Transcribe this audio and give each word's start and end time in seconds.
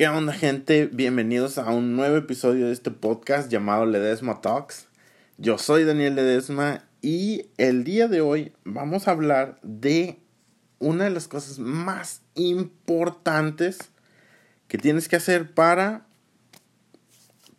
¿Qué 0.00 0.08
onda 0.08 0.32
gente? 0.32 0.86
Bienvenidos 0.86 1.58
a 1.58 1.70
un 1.72 1.94
nuevo 1.94 2.16
episodio 2.16 2.68
de 2.68 2.72
este 2.72 2.90
podcast 2.90 3.50
llamado 3.50 3.84
Ledesma 3.84 4.40
Talks. 4.40 4.88
Yo 5.36 5.58
soy 5.58 5.84
Daniel 5.84 6.14
Ledesma 6.14 6.84
y 7.02 7.50
el 7.58 7.84
día 7.84 8.08
de 8.08 8.22
hoy 8.22 8.54
vamos 8.64 9.06
a 9.06 9.10
hablar 9.10 9.58
de 9.62 10.18
una 10.78 11.04
de 11.04 11.10
las 11.10 11.28
cosas 11.28 11.58
más 11.58 12.22
importantes 12.34 13.90
que 14.68 14.78
tienes 14.78 15.06
que 15.06 15.16
hacer 15.16 15.52
para 15.52 16.06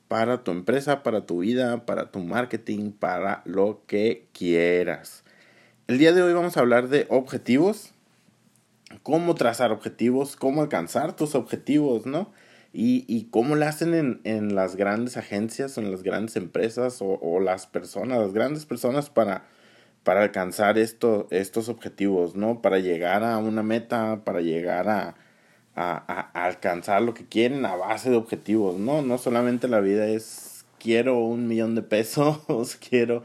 para 0.07 0.43
tu 0.43 0.49
empresa, 0.49 1.03
para 1.03 1.27
tu 1.27 1.41
vida, 1.41 1.85
para 1.85 2.09
tu 2.09 2.21
marketing, 2.21 2.91
para 2.91 3.43
lo 3.45 3.83
que 3.85 4.29
quieras. 4.33 5.23
El 5.85 5.99
día 5.99 6.11
de 6.11 6.23
hoy 6.23 6.33
vamos 6.33 6.57
a 6.57 6.61
hablar 6.61 6.89
de 6.89 7.05
objetivos, 7.11 7.93
cómo 9.03 9.35
trazar 9.35 9.71
objetivos, 9.71 10.35
cómo 10.35 10.61
alcanzar 10.61 11.15
tus 11.15 11.35
objetivos, 11.35 12.05
¿no? 12.05 12.31
Y, 12.73 13.05
y 13.07 13.25
cómo 13.25 13.55
lo 13.55 13.65
hacen 13.65 13.93
en, 13.93 14.21
en, 14.23 14.55
las 14.55 14.75
grandes 14.75 15.17
agencias, 15.17 15.77
en 15.77 15.91
las 15.91 16.03
grandes 16.03 16.35
empresas 16.37 17.01
o, 17.01 17.19
o 17.21 17.39
las 17.39 17.67
personas, 17.67 18.19
las 18.19 18.33
grandes 18.33 18.65
personas 18.65 19.09
para, 19.09 19.45
para 20.03 20.23
alcanzar 20.23 20.77
esto, 20.77 21.27
estos 21.31 21.69
objetivos, 21.69 22.35
¿no? 22.35 22.61
Para 22.61 22.79
llegar 22.79 23.23
a 23.23 23.37
una 23.39 23.63
meta, 23.63 24.23
para 24.23 24.41
llegar 24.41 24.87
a, 24.89 25.15
a, 25.75 26.31
a, 26.33 26.45
alcanzar 26.45 27.01
lo 27.01 27.13
que 27.13 27.25
quieren 27.25 27.65
a 27.65 27.75
base 27.75 28.09
de 28.09 28.15
objetivos, 28.15 28.77
¿no? 28.79 29.01
No 29.01 29.17
solamente 29.17 29.67
la 29.67 29.81
vida 29.81 30.07
es 30.07 30.65
quiero 30.79 31.19
un 31.19 31.47
millón 31.47 31.75
de 31.75 31.83
pesos, 31.83 32.77
quiero, 32.89 33.23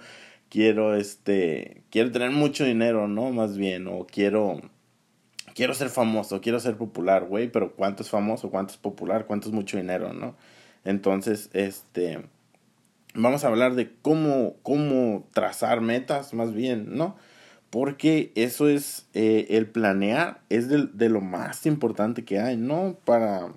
quiero, 0.50 0.94
este, 0.96 1.82
quiero 1.90 2.10
tener 2.12 2.30
mucho 2.30 2.64
dinero, 2.64 3.08
¿no? 3.08 3.30
Más 3.30 3.56
bien, 3.56 3.88
o 3.88 4.06
quiero 4.06 4.60
quiero 5.56 5.74
ser 5.74 5.88
famoso, 5.88 6.40
quiero 6.40 6.60
ser 6.60 6.76
popular, 6.76 7.24
güey, 7.24 7.50
pero 7.50 7.72
¿cuánto 7.72 8.02
es 8.02 8.10
famoso? 8.10 8.50
¿Cuánto 8.50 8.74
es 8.74 8.78
popular? 8.78 9.26
¿Cuánto 9.26 9.48
es 9.48 9.54
mucho 9.54 9.78
dinero, 9.78 10.12
no? 10.12 10.36
Entonces, 10.84 11.48
este, 11.54 12.22
vamos 13.14 13.42
a 13.42 13.48
hablar 13.48 13.74
de 13.74 13.90
cómo, 14.02 14.54
cómo 14.62 15.26
trazar 15.32 15.80
metas, 15.80 16.34
más 16.34 16.52
bien, 16.52 16.96
¿no? 16.96 17.16
Porque 17.70 18.32
eso 18.36 18.68
es, 18.68 19.06
eh, 19.14 19.46
el 19.50 19.66
planear 19.66 20.42
es 20.50 20.68
de, 20.68 20.88
de, 20.92 21.08
lo 21.08 21.20
más 21.22 21.66
importante 21.66 22.24
que 22.24 22.38
hay, 22.38 22.56
¿no? 22.58 22.98
Para, 23.04 23.52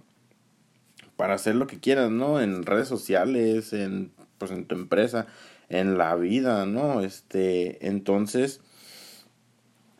para 1.18 1.36
hacer 1.36 1.56
lo 1.56 1.68
que 1.68 1.80
quieras, 1.80 2.10
¿no? 2.10 2.40
En 2.40 2.64
redes 2.64 2.88
sociales, 2.88 3.74
en, 3.74 4.12
pues 4.38 4.52
en 4.52 4.66
tu 4.66 4.76
empresa, 4.76 5.28
en 5.68 5.98
la 5.98 6.16
vida, 6.16 6.66
¿no? 6.66 7.02
Este, 7.02 7.86
entonces, 7.86 8.62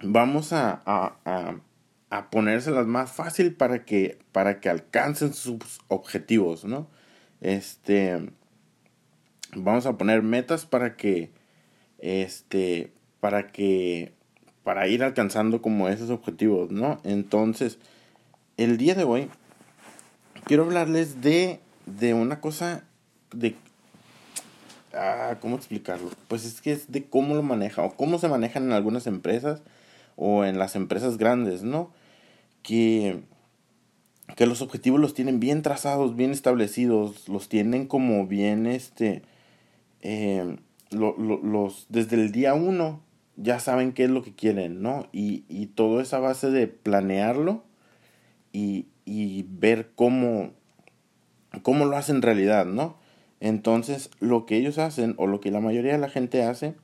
vamos 0.02 0.54
a, 0.54 0.82
a 2.10 2.30
ponérselas 2.30 2.88
más 2.88 3.12
fácil 3.12 3.54
para 3.54 3.86
que, 3.86 4.20
para 4.32 4.60
que 4.60 4.70
alcancen 4.70 5.34
sus 5.34 5.80
objetivos, 5.88 6.66
¿no? 6.66 6.88
Este, 7.42 8.30
vamos 9.56 9.86
a 9.86 9.98
poner 9.98 10.24
metas 10.24 10.66
para 10.66 10.96
que, 10.96 11.32
este, 12.00 12.92
para 13.20 13.48
que, 13.52 14.14
para 14.64 14.88
ir 14.88 15.04
alcanzando 15.04 15.62
como 15.62 15.88
esos 15.88 16.10
objetivos, 16.10 16.72
¿no? 16.72 17.00
Entonces, 17.04 17.78
el 18.58 18.78
día 18.78 18.96
de 18.96 19.04
hoy, 19.04 19.30
quiero 20.46 20.64
hablarles 20.64 21.22
de, 21.22 21.60
de 21.86 22.16
una 22.16 22.42
cosa, 22.42 22.84
de, 23.32 23.56
ah, 24.94 25.38
¿cómo 25.40 25.58
explicarlo? 25.58 26.10
Pues 26.28 26.44
es 26.44 26.60
que 26.60 26.72
es 26.72 26.92
de 26.92 27.06
cómo 27.06 27.36
lo 27.36 27.44
maneja 27.44 27.84
o 27.84 27.96
cómo 27.96 28.18
se 28.18 28.28
manejan 28.28 28.64
en 28.64 28.72
algunas 28.74 29.06
empresas 29.06 29.62
o 30.16 30.44
en 30.44 30.58
las 30.58 30.76
empresas 30.76 31.18
grandes, 31.18 31.62
¿no? 31.64 31.92
Que, 32.64 33.22
que 34.36 34.46
los 34.46 34.62
objetivos 34.62 35.00
los 35.00 35.14
tienen 35.14 35.40
bien 35.40 35.62
trazados, 35.62 36.16
bien 36.16 36.32
establecidos, 36.32 37.28
los 37.30 37.50
tienen 37.50 37.88
como 37.88 38.28
bien, 38.28 38.68
este, 38.68 39.24
eh, 40.02 40.58
lo, 40.92 41.18
lo, 41.18 41.38
los, 41.42 41.86
desde 41.90 42.16
el 42.16 42.32
día 42.32 42.54
uno 42.54 43.02
ya 43.42 43.60
saben 43.60 43.94
qué 43.94 44.04
es 44.04 44.10
lo 44.10 44.22
que 44.22 44.34
quieren, 44.34 44.82
¿no? 44.82 45.08
Y, 45.12 45.46
y 45.48 45.68
todo 45.68 46.02
esa 46.02 46.20
base 46.20 46.52
de 46.52 46.68
planearlo 46.68 47.64
y, 48.52 48.88
y 49.06 49.46
ver 49.50 49.92
cómo, 49.96 50.52
cómo 51.62 51.86
lo 51.86 51.96
hacen 51.96 52.18
en 52.18 52.22
realidad, 52.22 52.66
¿no? 52.66 52.98
Entonces, 53.40 54.12
lo 54.20 54.46
que 54.46 54.58
ellos 54.58 54.78
hacen, 54.78 55.16
o 55.18 55.28
lo 55.28 55.40
que 55.40 55.52
la 55.52 55.62
mayoría 55.62 55.94
de 55.94 56.00
la 56.00 56.10
gente 56.10 56.44
hace, 56.44 56.76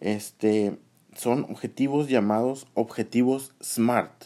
este, 0.00 0.76
son 1.14 1.44
objetivos 1.44 2.08
llamados 2.08 2.66
objetivos 2.74 3.54
SMART. 3.62 4.24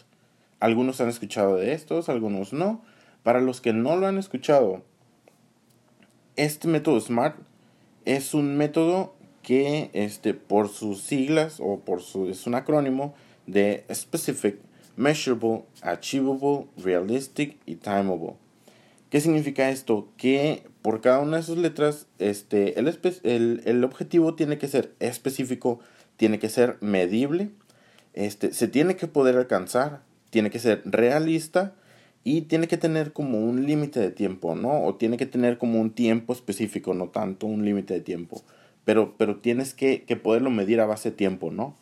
Algunos 0.64 0.98
han 1.02 1.10
escuchado 1.10 1.56
de 1.56 1.74
estos, 1.74 2.08
algunos 2.08 2.54
no. 2.54 2.80
Para 3.22 3.42
los 3.42 3.60
que 3.60 3.74
no 3.74 3.96
lo 3.96 4.06
han 4.06 4.16
escuchado, 4.16 4.80
este 6.36 6.68
método 6.68 6.98
SMART 6.98 7.36
es 8.06 8.32
un 8.32 8.56
método 8.56 9.14
que 9.42 9.90
este, 9.92 10.32
por 10.32 10.70
sus 10.70 11.02
siglas 11.02 11.58
o 11.60 11.80
por 11.80 12.00
su 12.00 12.30
es 12.30 12.46
un 12.46 12.54
acrónimo 12.54 13.14
de 13.46 13.84
Specific, 13.92 14.56
Measurable, 14.96 15.64
Achievable, 15.82 16.64
Realistic 16.78 17.58
y 17.66 17.74
Timeable. 17.74 18.32
¿Qué 19.10 19.20
significa 19.20 19.68
esto? 19.68 20.08
Que 20.16 20.62
por 20.80 21.02
cada 21.02 21.20
una 21.20 21.36
de 21.36 21.42
sus 21.42 21.58
letras 21.58 22.06
este, 22.18 22.80
el, 22.80 22.88
el, 23.24 23.62
el 23.66 23.84
objetivo 23.84 24.34
tiene 24.34 24.56
que 24.56 24.68
ser 24.68 24.94
específico, 24.98 25.80
tiene 26.16 26.38
que 26.38 26.48
ser 26.48 26.78
medible, 26.80 27.50
este, 28.14 28.54
se 28.54 28.66
tiene 28.66 28.96
que 28.96 29.08
poder 29.08 29.36
alcanzar, 29.36 30.00
tiene 30.34 30.50
que 30.50 30.58
ser 30.58 30.82
realista 30.84 31.76
y 32.24 32.40
tiene 32.42 32.66
que 32.66 32.76
tener 32.76 33.12
como 33.12 33.38
un 33.38 33.66
límite 33.66 34.00
de 34.00 34.10
tiempo, 34.10 34.56
¿no? 34.56 34.82
O 34.82 34.96
tiene 34.96 35.16
que 35.16 35.26
tener 35.26 35.58
como 35.58 35.80
un 35.80 35.92
tiempo 35.92 36.32
específico, 36.32 36.92
no 36.92 37.06
tanto 37.10 37.46
un 37.46 37.64
límite 37.64 37.94
de 37.94 38.00
tiempo. 38.00 38.42
Pero, 38.84 39.14
pero 39.16 39.36
tienes 39.36 39.74
que, 39.74 40.02
que, 40.02 40.16
poderlo 40.16 40.50
medir 40.50 40.80
a 40.80 40.86
base 40.86 41.10
de 41.10 41.16
tiempo, 41.16 41.52
¿no? 41.52 41.76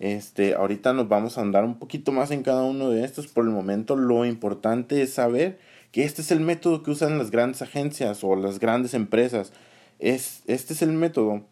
Este, 0.00 0.54
ahorita 0.54 0.92
nos 0.92 1.08
vamos 1.08 1.38
a 1.38 1.40
andar 1.40 1.64
un 1.64 1.78
poquito 1.78 2.12
más 2.12 2.30
en 2.30 2.42
cada 2.42 2.64
uno 2.64 2.90
de 2.90 3.06
estos. 3.06 3.26
Por 3.26 3.46
el 3.46 3.52
momento 3.52 3.96
lo 3.96 4.26
importante 4.26 5.00
es 5.00 5.14
saber 5.14 5.58
que 5.90 6.04
este 6.04 6.20
es 6.20 6.30
el 6.30 6.40
método 6.40 6.82
que 6.82 6.90
usan 6.90 7.16
las 7.16 7.30
grandes 7.30 7.62
agencias 7.62 8.22
o 8.22 8.36
las 8.36 8.60
grandes 8.60 8.92
empresas. 8.92 9.54
Es, 9.98 10.42
este 10.46 10.74
es 10.74 10.82
el 10.82 10.92
método 10.92 11.46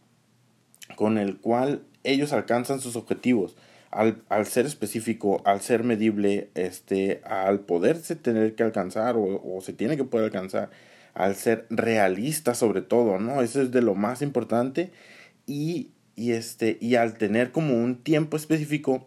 con 0.96 1.16
el 1.16 1.38
cual 1.38 1.86
ellos 2.04 2.32
alcanzan 2.32 2.80
sus 2.80 2.96
objetivos 2.96 3.56
al, 3.90 4.22
al, 4.30 4.46
ser 4.46 4.66
específico, 4.66 5.42
al 5.44 5.60
ser 5.60 5.84
medible, 5.84 6.50
este, 6.54 7.20
al 7.24 7.60
poderse 7.60 8.16
tener 8.16 8.54
que 8.54 8.62
alcanzar 8.62 9.16
o, 9.16 9.42
o, 9.44 9.60
se 9.60 9.74
tiene 9.74 9.96
que 9.96 10.04
poder 10.04 10.26
alcanzar, 10.26 10.70
al 11.14 11.36
ser 11.36 11.66
realista 11.68 12.54
sobre 12.54 12.80
todo, 12.80 13.18
¿no? 13.18 13.42
Eso 13.42 13.60
es 13.60 13.70
de 13.70 13.82
lo 13.82 13.94
más 13.94 14.22
importante 14.22 14.90
y, 15.46 15.90
y, 16.16 16.32
este, 16.32 16.78
y 16.80 16.94
al 16.94 17.18
tener 17.18 17.52
como 17.52 17.74
un 17.74 18.02
tiempo 18.02 18.36
específico, 18.36 19.06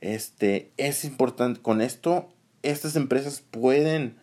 este, 0.00 0.72
es 0.76 1.04
importante, 1.04 1.60
con 1.62 1.80
esto 1.80 2.28
estas 2.62 2.96
empresas 2.96 3.44
pueden, 3.50 4.16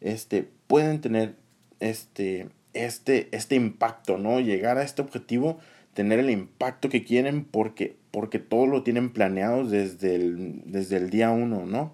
este, 0.00 0.48
pueden 0.66 1.00
tener 1.02 1.34
este, 1.80 2.48
este, 2.72 3.28
este 3.32 3.54
impacto, 3.54 4.16
¿no? 4.16 4.40
Llegar 4.40 4.78
a 4.78 4.82
este 4.82 5.02
objetivo 5.02 5.58
tener 5.94 6.18
el 6.18 6.30
impacto 6.30 6.88
que 6.88 7.04
quieren 7.04 7.44
porque, 7.44 7.96
porque 8.10 8.38
todo 8.38 8.66
lo 8.66 8.82
tienen 8.82 9.12
planeado 9.12 9.64
desde 9.64 10.14
el, 10.14 10.62
desde 10.66 10.96
el 10.96 11.10
día 11.10 11.30
uno, 11.30 11.66
¿no? 11.66 11.92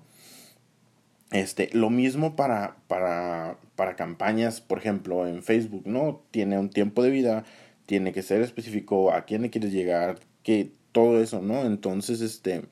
Este, 1.31 1.69
lo 1.73 1.91
mismo 1.91 2.37
para, 2.37 2.77
para, 2.87 3.59
para 3.77 3.97
campañas, 3.97 4.61
por 4.61 4.79
ejemplo, 4.79 5.27
en 5.27 5.43
Facebook, 5.43 5.83
¿no? 5.87 6.23
Tiene 6.31 6.59
un 6.59 6.71
tiempo 6.71 7.03
de 7.03 7.11
vida, 7.11 7.45
tiene 7.87 8.13
que 8.13 8.23
ser 8.23 8.41
específico 8.41 9.13
a 9.13 9.25
quién 9.25 9.43
le 9.43 9.51
quieres 9.51 9.73
llegar, 9.73 10.21
que 10.43 10.73
todo 10.93 11.21
eso, 11.21 11.43
¿no? 11.43 11.67
Entonces, 11.67 12.21
este, 12.23 12.63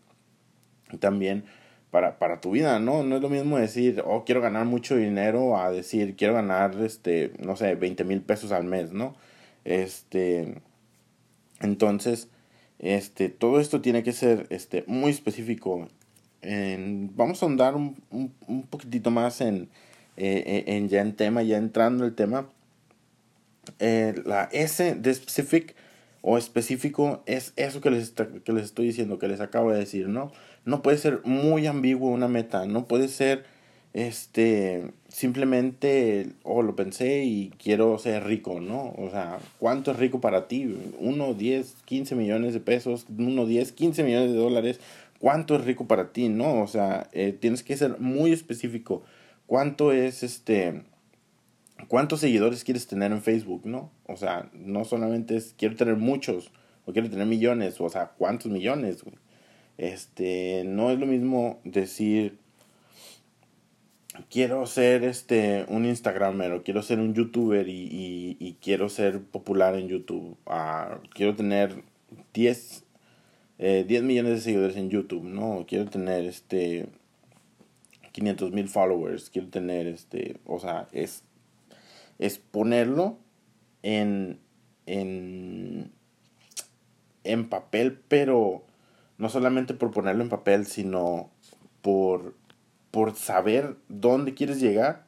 también 1.00 1.44
para, 1.90 2.18
para 2.18 2.40
tu 2.40 2.52
vida, 2.52 2.78
¿no? 2.78 3.02
No 3.02 3.16
es 3.16 3.22
lo 3.22 3.28
mismo 3.28 3.58
decir, 3.58 4.02
oh, 4.06 4.24
quiero 4.24 4.40
ganar 4.40 4.64
mucho 4.64 4.96
dinero 4.96 5.58
a 5.58 5.70
decir, 5.70 6.16
quiero 6.16 6.34
ganar, 6.34 6.76
este, 6.82 7.32
no 7.38 7.56
sé, 7.56 7.74
20 7.74 8.04
mil 8.04 8.22
pesos 8.22 8.52
al 8.52 8.64
mes, 8.64 8.92
¿no? 8.92 9.16
Este, 9.64 10.62
entonces, 11.60 12.28
este, 12.78 13.28
todo 13.28 13.60
esto 13.60 13.80
tiene 13.80 14.02
que 14.02 14.12
ser 14.12 14.46
este, 14.50 14.84
muy 14.86 15.10
específico. 15.10 15.88
Vamos 16.42 17.42
a 17.42 17.46
andar 17.46 17.74
un, 17.74 17.96
un, 18.10 18.62
poquitito 18.64 19.10
más 19.10 19.40
en, 19.40 19.68
eh, 20.16 20.64
en, 20.66 20.88
ya 20.88 21.00
en 21.00 21.16
tema, 21.16 21.42
ya 21.42 21.56
entrando 21.56 22.04
en 22.04 22.10
el 22.10 22.14
tema. 22.14 22.48
Eh, 23.80 24.14
la 24.24 24.48
S 24.52 24.94
de 24.94 25.14
specific 25.14 25.74
o 26.22 26.38
específico 26.38 27.22
es 27.26 27.52
eso 27.56 27.80
que 27.80 27.90
les, 27.90 28.10
que 28.10 28.52
les 28.52 28.64
estoy 28.64 28.86
diciendo, 28.86 29.18
que 29.18 29.28
les 29.28 29.40
acabo 29.40 29.72
de 29.72 29.78
decir, 29.78 30.08
¿no? 30.08 30.32
No 30.64 30.82
puede 30.82 30.98
ser 30.98 31.20
muy 31.24 31.66
ambiguo 31.66 32.10
una 32.10 32.28
meta, 32.28 32.66
no 32.66 32.86
puede 32.86 33.08
ser 33.08 33.44
este, 33.96 34.90
simplemente, 35.08 36.28
oh, 36.42 36.60
lo 36.60 36.76
pensé 36.76 37.24
y 37.24 37.50
quiero 37.58 37.96
ser 37.96 38.24
rico, 38.24 38.60
¿no? 38.60 38.92
O 38.98 39.08
sea, 39.10 39.38
¿cuánto 39.58 39.90
es 39.90 39.96
rico 39.96 40.20
para 40.20 40.48
ti? 40.48 40.76
Uno, 40.98 41.32
diez, 41.32 41.76
quince 41.86 42.14
millones 42.14 42.52
de 42.52 42.60
pesos, 42.60 43.06
uno, 43.16 43.46
diez, 43.46 43.72
quince 43.72 44.04
millones 44.04 44.32
de 44.32 44.36
dólares, 44.36 44.80
¿cuánto 45.18 45.56
es 45.56 45.64
rico 45.64 45.86
para 45.86 46.12
ti, 46.12 46.28
no? 46.28 46.60
O 46.60 46.66
sea, 46.66 47.08
eh, 47.12 47.32
tienes 47.32 47.62
que 47.62 47.74
ser 47.74 47.98
muy 47.98 48.32
específico. 48.32 49.02
¿Cuánto 49.46 49.92
es, 49.92 50.22
este, 50.22 50.82
cuántos 51.88 52.20
seguidores 52.20 52.64
quieres 52.64 52.86
tener 52.86 53.12
en 53.12 53.22
Facebook, 53.22 53.62
¿no? 53.64 53.90
O 54.06 54.18
sea, 54.18 54.50
no 54.52 54.84
solamente 54.84 55.38
es 55.38 55.54
quiero 55.56 55.74
tener 55.74 55.96
muchos 55.96 56.50
o 56.84 56.92
quiero 56.92 57.08
tener 57.08 57.26
millones, 57.26 57.80
o 57.80 57.88
sea, 57.88 58.12
cuántos 58.18 58.52
millones. 58.52 59.02
Este, 59.78 60.64
no 60.66 60.90
es 60.90 60.98
lo 60.98 61.06
mismo 61.06 61.60
decir 61.64 62.36
quiero 64.30 64.66
ser 64.66 65.04
este 65.04 65.64
un 65.68 65.84
instagramer 65.86 66.52
o 66.52 66.62
quiero 66.62 66.82
ser 66.82 66.98
un 66.98 67.14
youtuber 67.14 67.68
y, 67.68 68.36
y, 68.38 68.56
quiero 68.60 68.88
ser 68.88 69.20
popular 69.22 69.76
en 69.76 69.88
YouTube. 69.88 70.36
Uh, 70.46 70.98
quiero 71.14 71.34
tener 71.34 71.82
10, 72.34 72.84
eh, 73.58 73.84
10 73.86 74.02
millones 74.02 74.32
de 74.32 74.40
seguidores 74.40 74.76
en 74.76 74.90
YouTube, 74.90 75.24
¿no? 75.24 75.64
Quiero 75.66 75.86
tener 75.86 76.24
este 76.24 76.88
500 78.12 78.52
mil 78.52 78.68
followers, 78.68 79.28
quiero 79.30 79.48
tener 79.48 79.86
este, 79.86 80.38
o 80.46 80.58
sea, 80.58 80.88
es, 80.92 81.22
es 82.18 82.38
ponerlo 82.38 83.18
en, 83.82 84.40
en, 84.86 85.92
en 87.24 87.48
papel, 87.48 87.98
pero 88.08 88.64
no 89.18 89.28
solamente 89.28 89.74
por 89.74 89.90
ponerlo 89.90 90.22
en 90.22 90.30
papel, 90.30 90.64
sino 90.64 91.30
por, 91.82 92.34
por 92.96 93.14
saber 93.14 93.76
dónde 93.90 94.32
quieres 94.32 94.58
llegar 94.58 95.04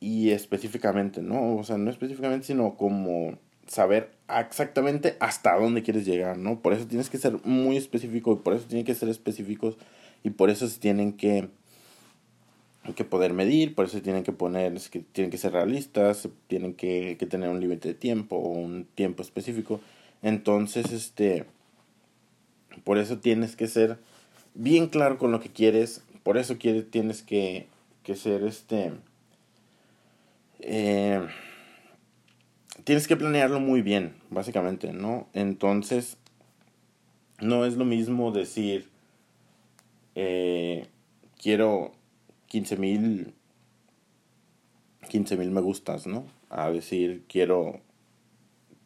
y 0.00 0.30
específicamente, 0.30 1.22
¿no? 1.22 1.54
O 1.54 1.62
sea, 1.62 1.78
no 1.78 1.92
específicamente, 1.92 2.48
sino 2.48 2.74
como 2.74 3.38
saber 3.68 4.10
exactamente 4.26 5.16
hasta 5.20 5.56
dónde 5.56 5.84
quieres 5.84 6.04
llegar, 6.04 6.38
¿no? 6.38 6.58
Por 6.58 6.72
eso 6.72 6.88
tienes 6.88 7.08
que 7.08 7.18
ser 7.18 7.38
muy 7.44 7.76
específico 7.76 8.32
y 8.32 8.42
por 8.42 8.54
eso 8.54 8.66
tienen 8.66 8.84
que 8.84 8.96
ser 8.96 9.08
específicos 9.08 9.76
y 10.24 10.30
por 10.30 10.50
eso 10.50 10.68
se 10.68 10.80
tienen 10.80 11.12
que 11.12 11.48
que 12.96 13.04
poder 13.04 13.32
medir, 13.32 13.76
por 13.76 13.84
eso 13.84 14.02
tienen 14.02 14.24
que 14.24 14.32
poner, 14.32 14.74
que 14.90 14.98
tienen 14.98 15.30
que 15.30 15.38
ser 15.38 15.52
realistas, 15.52 16.28
tienen 16.48 16.74
que, 16.74 17.14
que 17.16 17.26
tener 17.26 17.48
un 17.48 17.60
límite 17.60 17.86
de 17.86 17.94
tiempo 17.94 18.34
o 18.34 18.48
un 18.48 18.86
tiempo 18.96 19.22
específico. 19.22 19.80
Entonces, 20.20 20.90
este, 20.90 21.44
por 22.82 22.98
eso 22.98 23.18
tienes 23.18 23.54
que 23.54 23.68
ser 23.68 23.98
bien 24.54 24.88
claro 24.88 25.16
con 25.16 25.30
lo 25.30 25.38
que 25.38 25.50
quieres, 25.50 26.02
por 26.22 26.38
eso 26.38 26.56
tienes 26.56 27.22
que, 27.22 27.68
que 28.02 28.16
ser, 28.16 28.44
este, 28.44 28.92
eh, 30.60 31.26
tienes 32.84 33.06
que 33.06 33.16
planearlo 33.16 33.60
muy 33.60 33.82
bien, 33.82 34.14
básicamente, 34.30 34.92
¿no? 34.92 35.28
Entonces, 35.32 36.16
no 37.40 37.64
es 37.64 37.76
lo 37.76 37.84
mismo 37.84 38.32
decir, 38.32 38.88
eh, 40.14 40.86
quiero 41.40 41.92
15 42.48 42.76
mil 42.76 43.34
15 45.10 45.36
mil 45.36 45.50
me 45.50 45.60
gustas, 45.60 46.06
¿no? 46.06 46.24
A 46.48 46.70
decir, 46.70 47.24
quiero 47.28 47.80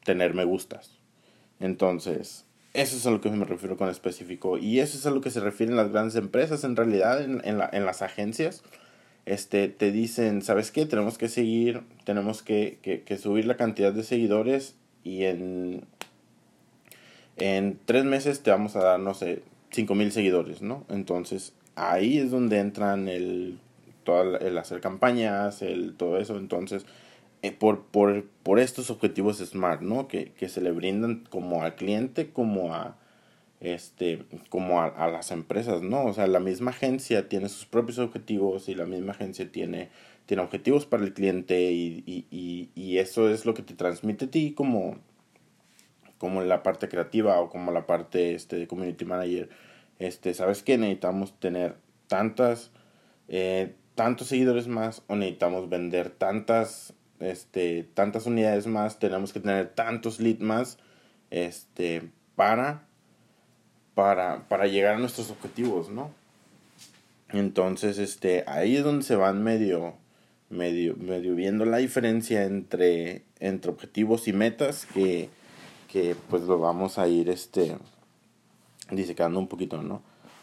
tener 0.05 0.35
me 0.35 0.45
gustas. 0.45 0.99
Entonces, 1.61 2.44
eso 2.75 2.97
es 2.97 3.06
a 3.06 3.11
lo 3.11 3.21
que 3.21 3.31
me 3.31 3.44
refiero 3.44 3.76
con 3.76 3.88
específico. 3.88 4.59
Y 4.59 4.81
eso 4.81 4.99
es 4.99 5.06
a 5.06 5.11
lo 5.11 5.21
que 5.21 5.31
se 5.31 5.41
refieren 5.41 5.76
las 5.76 5.91
grandes 5.91 6.17
empresas. 6.17 6.65
En 6.65 6.76
realidad, 6.76 7.23
en, 7.23 7.41
en, 7.44 7.56
la, 7.59 7.71
en 7.73 7.87
las 7.87 8.03
agencias, 8.03 8.62
este, 9.26 9.69
te 9.69 9.93
dicen, 9.93 10.43
¿sabes 10.43 10.73
qué? 10.73 10.85
Tenemos 10.85 11.17
que 11.17 11.29
seguir, 11.29 11.82
tenemos 12.05 12.43
que, 12.43 12.79
que, 12.82 13.17
subir 13.17 13.47
la 13.47 13.56
cantidad 13.56 13.93
de 13.93 14.03
seguidores 14.03 14.75
y 15.05 15.25
en, 15.25 15.85
en 17.37 17.79
tres 17.85 18.05
meses 18.05 18.43
te 18.43 18.50
vamos 18.50 18.75
a 18.76 18.81
dar, 18.82 19.00
no 19.00 19.15
sé, 19.15 19.43
5 19.71 19.94
mil 19.94 20.12
seguidores, 20.12 20.61
¿no? 20.61 20.85
Entonces, 20.88 21.55
ahí 21.76 22.19
es 22.19 22.31
donde 22.31 22.59
entran 22.59 23.09
el, 23.09 23.59
el 24.41 24.59
hacer 24.59 24.81
campañas, 24.81 25.62
el 25.62 25.94
todo 25.94 26.19
eso. 26.19 26.37
Entonces, 26.37 26.85
eh, 27.44 27.52
por, 27.52 27.85
por, 27.87 28.25
por 28.43 28.58
estos 28.58 28.91
objetivos 28.91 29.38
SMART, 29.38 29.82
¿no? 29.82 30.08
Que, 30.08 30.32
que 30.32 30.49
se 30.49 30.61
le 30.61 30.73
brindan 30.73 31.25
como 31.31 31.62
al 31.62 31.75
cliente, 31.76 32.31
como 32.31 32.75
a 32.75 32.96
este 33.61 34.25
como 34.49 34.81
a, 34.81 34.87
a, 34.87 35.08
las 35.08 35.31
empresas, 35.31 35.82
¿no? 35.82 36.05
O 36.05 36.12
sea, 36.12 36.26
la 36.26 36.41
misma 36.41 36.70
agencia 36.70 37.29
tiene 37.29 37.49
sus 37.49 37.67
propios 37.67 37.99
objetivos 37.99 38.69
y 38.69 38.75
la 38.75 38.87
misma 38.87 39.12
agencia 39.12 39.50
tiene, 39.50 39.91
tiene 40.26 40.43
objetivos 40.43 40.87
para 40.87 41.05
el 41.05 41.14
cliente 41.14 41.73
y, 41.73 42.02
y, 42.06 42.70
y, 42.75 42.99
eso 42.99 43.31
es 43.31 43.47
lo 43.47 43.55
que 43.55 43.62
te 43.62 43.75
transmite 43.75 44.26
a 44.26 44.31
ti 44.31 44.52
como, 44.52 44.99
como 46.19 46.43
la 46.43 46.62
parte 46.62 46.88
creativa 46.88 47.40
o 47.40 47.49
como 47.49 47.73
la 47.73 47.87
parte 47.87 48.35
este, 48.35 48.56
de 48.56 48.67
community 48.67 49.05
manager 49.05 49.49
este, 49.99 50.35
¿sabes 50.35 50.62
qué? 50.62 50.79
Necesitamos 50.79 51.38
tener 51.38 51.76
tantas, 52.08 52.70
eh, 53.29 53.75
tantos 53.94 54.29
seguidores 54.29 54.67
más 54.67 55.02
o 55.06 55.17
necesitamos 55.17 55.69
vender 55.69 56.11
tantas, 56.11 56.94
este, 57.20 57.84
tantas 57.94 58.26
unidades 58.26 58.66
más, 58.66 58.99
tenemos 58.99 59.32
que 59.32 59.40
tener 59.40 59.69
tantos 59.69 60.20
leads 60.20 60.40
más, 60.40 60.78
este, 61.31 62.11
para, 62.37 62.87
para, 63.94 64.49
para 64.49 64.66
llegar 64.66 64.94
a 64.94 64.99
nuestros 64.99 65.31
objetivos, 65.31 65.90
¿no? 65.90 66.11
Entonces, 67.31 67.99
este, 67.99 68.44
ahí 68.46 68.76
es 68.76 68.84
donde 68.84 69.05
se 69.05 69.16
van 69.16 69.43
medio, 69.43 69.94
medio, 70.50 70.94
medio 70.96 71.34
viendo 71.34 71.64
la 71.64 71.78
diferencia 71.78 72.44
entre, 72.44 73.22
entre 73.40 73.70
objetivos 73.70 74.28
y 74.28 74.32
metas 74.32 74.87
que, 74.87 75.28
que 75.90 76.16
pues 76.28 76.43
lo 76.43 76.58
vamos 76.58 76.99
a 76.99 77.08
ir, 77.08 77.28
este, 77.28 77.76
disecando 78.90 79.38
un 79.38 79.49
poquito, 79.49 79.82
¿no? 79.82 80.02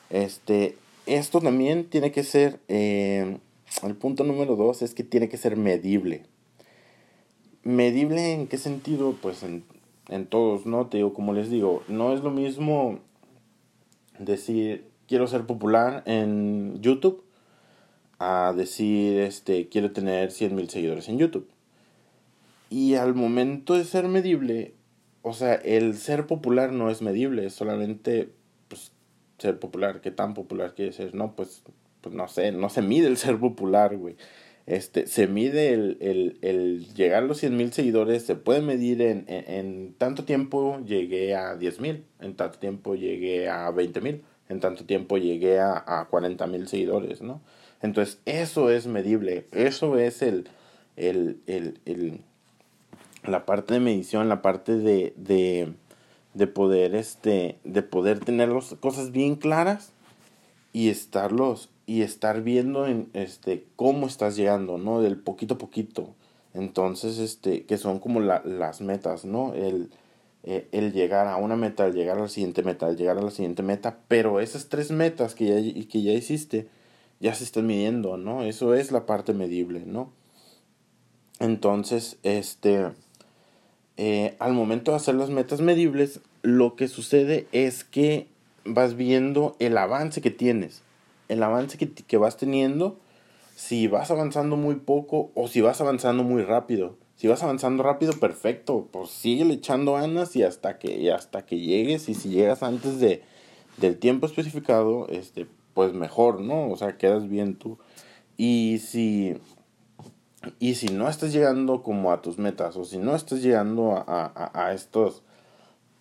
Este, 0.10 0.78
esto 1.06 1.40
también 1.40 1.86
tiene 1.86 2.12
que 2.12 2.24
ser, 2.24 2.60
eh, 2.68 3.38
el 3.84 3.96
punto 3.96 4.24
número 4.24 4.56
dos 4.56 4.82
es 4.82 4.94
que 4.94 5.04
tiene 5.04 5.30
que 5.30 5.38
ser 5.38 5.56
medible. 5.56 6.24
¿Medible 7.64 8.34
en 8.34 8.48
qué 8.48 8.58
sentido? 8.58 9.16
Pues 9.22 9.44
en, 9.44 9.64
en 10.10 10.26
todos, 10.26 10.66
¿no? 10.66 10.88
Te 10.88 10.98
digo, 10.98 11.14
como 11.14 11.34
les 11.34 11.50
digo, 11.50 11.84
no 11.88 12.14
es 12.14 12.22
lo 12.22 12.32
mismo 12.32 13.00
decir 14.18 14.86
quiero 15.08 15.28
ser 15.28 15.46
popular 15.46 16.04
en 16.06 16.82
YouTube 16.82 17.24
a 18.20 18.54
decir 18.56 19.20
este 19.20 19.68
quiero 19.68 19.92
tener 19.92 20.32
100 20.32 20.56
mil 20.56 20.70
seguidores 20.70 21.10
en 21.10 21.18
YouTube. 21.18 21.50
Y 22.70 22.96
al 22.96 23.14
momento 23.14 23.74
de 23.74 23.84
ser 23.84 24.08
medible, 24.08 24.74
o 25.24 25.34
sea, 25.34 25.56
el 25.56 25.98
ser 25.98 26.26
popular 26.26 26.72
no 26.72 26.90
es 26.90 27.02
medible, 27.02 27.46
es 27.46 27.54
solamente 27.54 28.30
pues, 28.70 28.94
ser 29.38 29.60
popular. 29.60 30.00
¿Qué 30.02 30.12
tan 30.12 30.34
popular 30.34 30.74
quiere 30.74 30.94
ser? 30.94 31.14
No, 31.14 31.36
pues, 31.36 31.64
pues 32.00 32.16
no 32.16 32.28
sé, 32.30 32.54
no 32.54 32.70
se 32.70 32.82
mide 32.82 33.08
el 33.08 33.18
ser 33.18 33.38
popular, 33.40 33.98
güey. 33.98 34.16
Este, 34.72 35.06
se 35.06 35.28
mide 35.28 35.74
el, 35.74 35.98
el, 36.00 36.38
el 36.42 36.94
llegar 36.94 37.24
a 37.24 37.28
los 37.28 37.40
100 37.40 37.58
mil 37.58 37.74
seguidores, 37.74 38.24
se 38.24 38.36
puede 38.36 38.62
medir 38.62 39.02
en, 39.02 39.26
en, 39.28 39.94
tanto 39.98 40.24
tiempo 40.24 40.80
llegué 40.86 41.36
a 41.36 41.58
10 41.58 41.82
mil, 41.82 42.06
en 42.22 42.38
tanto 42.38 42.58
tiempo 42.58 42.96
llegué 42.96 43.50
a 43.50 43.70
20 43.70 44.00
mil, 44.00 44.22
en 44.48 44.62
tanto 44.62 44.86
tiempo 44.86 45.18
llegué 45.18 45.60
a, 45.60 45.84
a 45.86 46.06
40 46.06 46.48
mil 46.48 46.70
seguidores, 46.70 47.22
¿no? 47.22 47.42
Entonces, 47.82 48.20
eso 48.24 48.70
es 48.70 48.88
medible, 48.88 49.46
eso 49.52 49.98
es 49.98 50.22
el, 50.22 50.48
el, 50.96 51.42
el, 51.48 51.82
el 51.84 52.22
la 53.26 53.46
parte 53.46 53.74
de 53.74 53.82
medición, 53.82 54.30
la 54.30 54.42
parte 54.42 54.78
de, 54.78 55.14
de, 55.18 55.74
de 56.34 56.48
poder, 56.48 56.96
este, 56.96 57.58
de 57.66 57.84
poder 57.84 58.22
tener 58.22 58.48
las 58.48 58.74
cosas 58.76 59.12
bien 59.12 59.36
claras 59.36 59.92
y 60.72 60.88
estarlos, 60.88 61.68
y 61.92 62.04
estar 62.04 62.42
viendo 62.42 62.88
en, 62.88 63.10
este, 63.12 63.66
cómo 63.76 64.08
estás 64.08 64.38
llegando, 64.38 64.78
¿no? 64.78 65.02
Del 65.02 65.18
poquito 65.18 65.56
a 65.56 65.58
poquito. 65.58 66.16
Entonces, 66.54 67.18
este, 67.18 67.66
que 67.66 67.78
son 67.78 68.00
como 68.00 68.22
la, 68.22 68.42
las 68.46 68.80
metas, 68.80 69.26
¿no? 69.26 69.54
El, 69.54 69.90
eh, 70.44 70.70
el 70.72 70.94
llegar 70.94 71.28
a 71.28 71.36
una 71.36 71.58
meta, 71.58 71.86
el 71.86 71.94
llegar 71.94 72.18
a 72.18 72.22
la 72.22 72.30
siguiente 72.30 72.64
meta, 72.64 72.88
el 72.88 72.96
llegar 72.96 73.18
a 73.18 73.22
la 73.22 73.30
siguiente 73.30 73.62
meta, 73.62 73.98
pero 74.08 74.40
esas 74.40 74.70
tres 74.70 74.92
metas 74.92 75.36
que 75.36 75.48
ya, 75.48 75.88
que 75.90 76.02
ya 76.02 76.14
hiciste, 76.14 76.70
ya 77.20 77.36
se 77.36 77.44
están 77.44 77.68
midiendo, 77.68 78.16
¿no? 78.16 78.44
Eso 78.44 78.74
es 78.74 78.94
la 78.94 79.06
parte 79.06 79.34
medible, 79.34 79.84
¿no? 79.86 80.14
Entonces, 81.40 82.20
este, 82.24 82.88
eh, 83.98 84.38
al 84.40 84.54
momento 84.54 84.92
de 84.92 84.98
hacer 84.98 85.16
las 85.16 85.30
metas 85.30 85.60
medibles, 85.60 86.22
lo 86.42 86.78
que 86.78 86.88
sucede 86.88 87.48
es 87.52 87.84
que 87.84 88.28
vas 88.64 88.96
viendo 88.96 89.58
el 89.60 89.78
avance 89.78 90.22
que 90.22 90.32
tienes, 90.32 90.84
el 91.32 91.44
avance 91.44 91.78
que, 91.78 91.92
que 91.92 92.18
vas 92.18 92.38
teniendo, 92.38 93.00
si 93.56 93.88
vas 93.88 94.12
avanzando 94.12 94.56
muy 94.56 94.76
poco 94.76 95.32
o 95.36 95.48
si 95.48 95.62
vas 95.62 95.82
avanzando 95.82 96.24
muy 96.24 96.44
rápido. 96.44 96.98
Si 97.16 97.28
vas 97.28 97.44
avanzando 97.44 97.84
rápido, 97.84 98.14
perfecto, 98.14 98.88
pues 98.92 99.12
sigue 99.12 99.52
echando 99.54 99.94
ganas 99.94 100.36
y 100.36 100.42
hasta 100.42 100.80
que, 100.80 101.12
hasta 101.12 101.46
que 101.46 101.60
llegues, 101.60 102.10
y 102.10 102.16
si 102.16 102.30
llegas 102.30 102.64
antes 102.64 103.00
de, 103.00 103.22
del 103.78 104.00
tiempo 104.00 104.26
especificado, 104.26 105.08
este, 105.08 105.46
pues 105.76 105.94
mejor, 105.94 106.42
¿no? 106.42 106.70
O 106.72 106.78
sea, 106.78 106.98
quedas 106.98 107.30
bien 107.30 107.56
tú. 107.56 107.78
Y 108.38 108.80
si 108.80 109.38
y 110.60 110.76
si 110.76 110.88
no 110.88 111.08
estás 111.08 111.32
llegando 111.32 111.84
como 111.84 112.12
a 112.12 112.22
tus 112.22 112.40
metas 112.40 112.76
o 112.76 112.86
si 112.86 112.98
no 112.98 113.16
estás 113.16 113.44
llegando 113.44 113.96
a, 113.96 114.52
a, 114.54 114.74
estos 114.74 115.22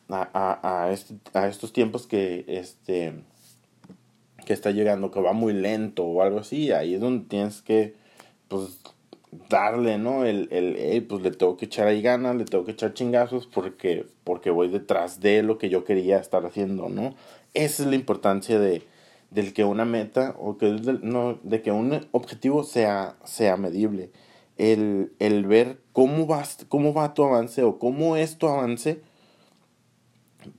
a, 0.08 0.60
a, 0.62 0.90
este, 0.92 1.16
a 1.34 1.46
estos 1.46 1.72
tiempos 1.72 2.06
que 2.06 2.44
este 2.48 3.22
que 4.44 4.52
está 4.52 4.70
llegando 4.70 5.10
que 5.10 5.20
va 5.20 5.32
muy 5.32 5.52
lento 5.52 6.04
o 6.04 6.22
algo 6.22 6.40
así 6.40 6.72
ahí 6.72 6.94
es 6.94 7.00
donde 7.00 7.26
tienes 7.26 7.62
que 7.62 7.94
pues 8.48 8.80
darle, 9.48 9.98
¿no? 9.98 10.24
El, 10.24 10.48
el 10.50 11.04
pues 11.04 11.22
le 11.22 11.30
tengo 11.30 11.56
que 11.56 11.66
echar 11.66 11.86
ahí 11.86 12.02
ganas, 12.02 12.36
le 12.36 12.44
tengo 12.44 12.64
que 12.64 12.72
echar 12.72 12.94
chingazos 12.94 13.46
porque, 13.46 14.06
porque 14.24 14.50
voy 14.50 14.68
detrás 14.68 15.20
de 15.20 15.42
lo 15.42 15.58
que 15.58 15.68
yo 15.68 15.84
quería 15.84 16.18
estar 16.18 16.44
haciendo, 16.44 16.88
¿no? 16.88 17.14
Esa 17.54 17.82
es 17.84 17.88
la 17.88 17.94
importancia 17.94 18.58
de, 18.58 18.82
del 19.30 19.52
que 19.52 19.64
una 19.64 19.84
meta 19.84 20.34
o 20.38 20.58
que 20.58 20.70
no, 21.02 21.38
de 21.42 21.62
que 21.62 21.72
un 21.72 22.08
objetivo 22.12 22.64
sea, 22.64 23.16
sea 23.24 23.56
medible. 23.56 24.10
El, 24.58 25.12
el 25.20 25.46
ver 25.46 25.78
cómo, 25.92 26.26
vas, 26.26 26.66
cómo 26.68 26.92
va 26.92 27.14
tu 27.14 27.24
avance 27.24 27.62
o 27.62 27.78
cómo 27.78 28.16
es 28.16 28.36
tu 28.36 28.46
avance 28.46 29.00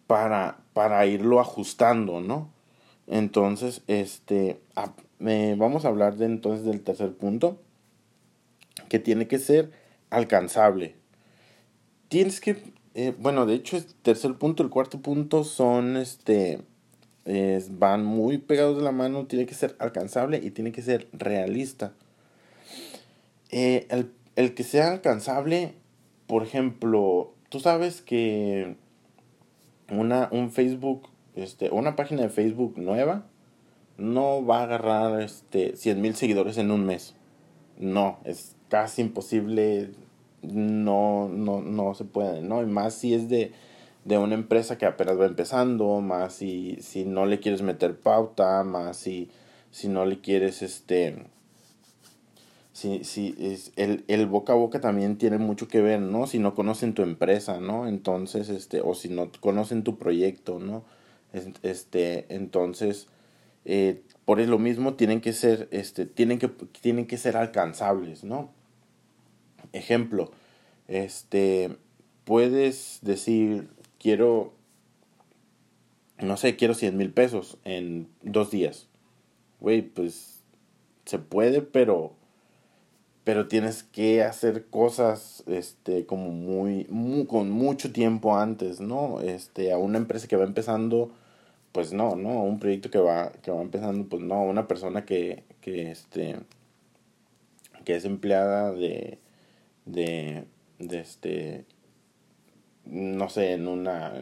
para, 0.08 0.60
para 0.74 1.06
irlo 1.06 1.40
ajustando, 1.40 2.20
¿no? 2.22 2.50
Entonces, 3.12 3.82
este, 3.88 4.62
vamos 5.20 5.84
a 5.84 5.90
hablar 5.90 6.16
de 6.16 6.26
entonces 6.26 6.66
del 6.66 6.80
tercer 6.80 7.12
punto, 7.12 7.62
que 8.88 9.00
tiene 9.00 9.28
que 9.28 9.38
ser 9.38 9.70
alcanzable. 10.10 10.96
Tienes 12.08 12.40
que, 12.40 12.64
eh, 12.96 13.14
bueno, 13.20 13.46
de 13.46 13.56
hecho, 13.56 13.76
el 13.76 13.86
tercer 13.86 14.36
punto, 14.36 14.64
el 14.64 14.70
cuarto 14.70 15.02
punto 15.02 15.44
son, 15.44 15.98
este, 15.98 16.62
van 17.72 18.06
muy 18.06 18.38
pegados 18.38 18.78
de 18.78 18.84
la 18.84 18.94
mano, 18.94 19.26
tiene 19.28 19.46
que 19.46 19.56
ser 19.56 19.76
alcanzable 19.80 20.40
y 20.42 20.52
tiene 20.52 20.72
que 20.72 20.82
ser 20.82 21.10
realista. 21.12 21.92
Eh, 23.50 23.88
el, 23.90 24.10
el 24.38 24.54
que 24.54 24.64
sea 24.64 24.90
alcanzable, 24.90 25.74
por 26.28 26.44
ejemplo, 26.44 27.34
tú 27.50 27.60
sabes 27.60 28.02
que 28.02 28.78
una, 29.90 30.30
un 30.32 30.50
Facebook, 30.50 31.10
este, 31.36 31.70
una 31.70 31.96
página 31.96 32.24
de 32.24 32.30
Facebook 32.30 32.78
nueva 32.78 33.26
no 33.98 34.46
va 34.46 34.60
a 34.60 34.64
agarrar 34.64 35.22
este, 35.22 35.76
100 35.76 36.02
mil 36.02 36.16
seguidores 36.16 36.58
en 36.58 36.72
un 36.72 36.86
mes. 36.86 37.16
No, 37.78 38.20
es 38.26 38.56
casi 38.70 39.02
imposible, 39.02 39.92
no, 40.42 41.30
no, 41.30 41.62
no 41.62 41.94
se 41.94 42.06
puede, 42.06 42.42
¿no? 42.42 42.62
Y 42.62 42.66
más 42.66 42.94
si 42.94 43.14
es 43.14 43.30
de, 43.30 43.52
de 44.06 44.18
una 44.18 44.36
empresa 44.36 44.78
que 44.78 44.86
apenas 44.86 45.20
va 45.20 45.26
empezando, 45.26 46.02
más 46.02 46.34
si, 46.34 46.78
si 46.82 47.06
no 47.06 47.26
le 47.26 47.40
quieres 47.40 47.62
meter 47.62 48.00
pauta, 48.00 48.64
más 48.64 48.98
si, 48.98 49.30
si 49.72 49.88
no 49.88 50.06
le 50.06 50.20
quieres, 50.20 50.62
este, 50.62 51.26
si, 52.74 53.04
si 53.04 53.36
es, 53.40 53.72
el, 53.76 54.04
el 54.08 54.26
boca 54.26 54.54
a 54.54 54.56
boca 54.56 54.82
también 54.82 55.18
tiene 55.18 55.38
mucho 55.38 55.68
que 55.68 55.82
ver, 55.82 56.02
¿no? 56.02 56.28
Si 56.28 56.40
no 56.40 56.56
conocen 56.56 56.94
tu 56.94 57.04
empresa, 57.04 57.60
¿no? 57.60 57.88
Entonces, 57.88 58.50
este, 58.50 58.82
o 58.82 58.96
si 58.96 59.10
no 59.10 59.30
conocen 59.40 59.84
tu 59.84 59.98
proyecto, 59.98 60.60
¿no? 60.60 60.84
Este, 61.34 62.26
entonces, 62.34 63.08
eh, 63.66 64.02
por 64.26 64.40
lo 64.40 64.60
mismo 64.60 64.96
tienen 64.96 65.22
que 65.22 65.34
ser, 65.34 65.68
este, 65.72 66.06
tienen 66.06 66.40
que, 66.40 66.48
tienen 66.48 67.08
que 67.08 67.18
ser 67.18 67.38
alcanzables, 67.38 68.24
¿no? 68.24 68.50
Ejemplo, 69.74 70.32
este, 70.88 71.78
puedes 72.26 73.00
decir, 73.02 73.70
quiero, 74.00 74.54
no 76.20 76.38
sé, 76.38 76.56
quiero 76.56 76.74
100 76.74 76.98
mil 76.98 77.12
pesos 77.12 77.58
en 77.64 78.08
dos 78.22 78.52
días. 78.52 78.88
Güey, 79.60 79.82
pues 79.82 80.42
se 81.06 81.20
puede, 81.20 81.62
pero 81.62 82.14
pero 83.24 83.48
tienes 83.48 83.84
que 83.84 84.24
hacer 84.24 84.66
cosas 84.66 85.44
este 85.48 86.06
como 86.06 86.32
muy, 86.32 86.88
con 87.28 87.52
mucho 87.52 87.92
tiempo 87.92 88.38
antes 88.38 88.80
no 88.80 89.22
este 89.22 89.72
a 89.72 89.78
una 89.78 90.00
empresa 90.00 90.28
que 90.28 90.36
va 90.36 90.44
empezando 90.44 91.12
pues 91.72 91.94
no 91.94 92.16
no 92.16 92.44
un 92.44 92.60
proyecto 92.60 92.90
que 92.90 93.00
va 93.00 93.32
que 93.32 93.52
va 93.52 93.62
empezando 93.62 94.08
pues 94.08 94.22
no 94.22 94.44
una 94.44 94.68
persona 94.68 95.06
que 95.06 95.44
que 95.62 95.92
este 95.92 96.38
que 97.86 97.96
es 97.96 98.06
empleada 98.06 98.72
de 98.74 99.20
de 99.86 100.46
de 100.80 101.00
este 101.00 101.66
no 102.86 103.30
sé 103.30 103.54
en 103.54 103.68
una 103.68 104.14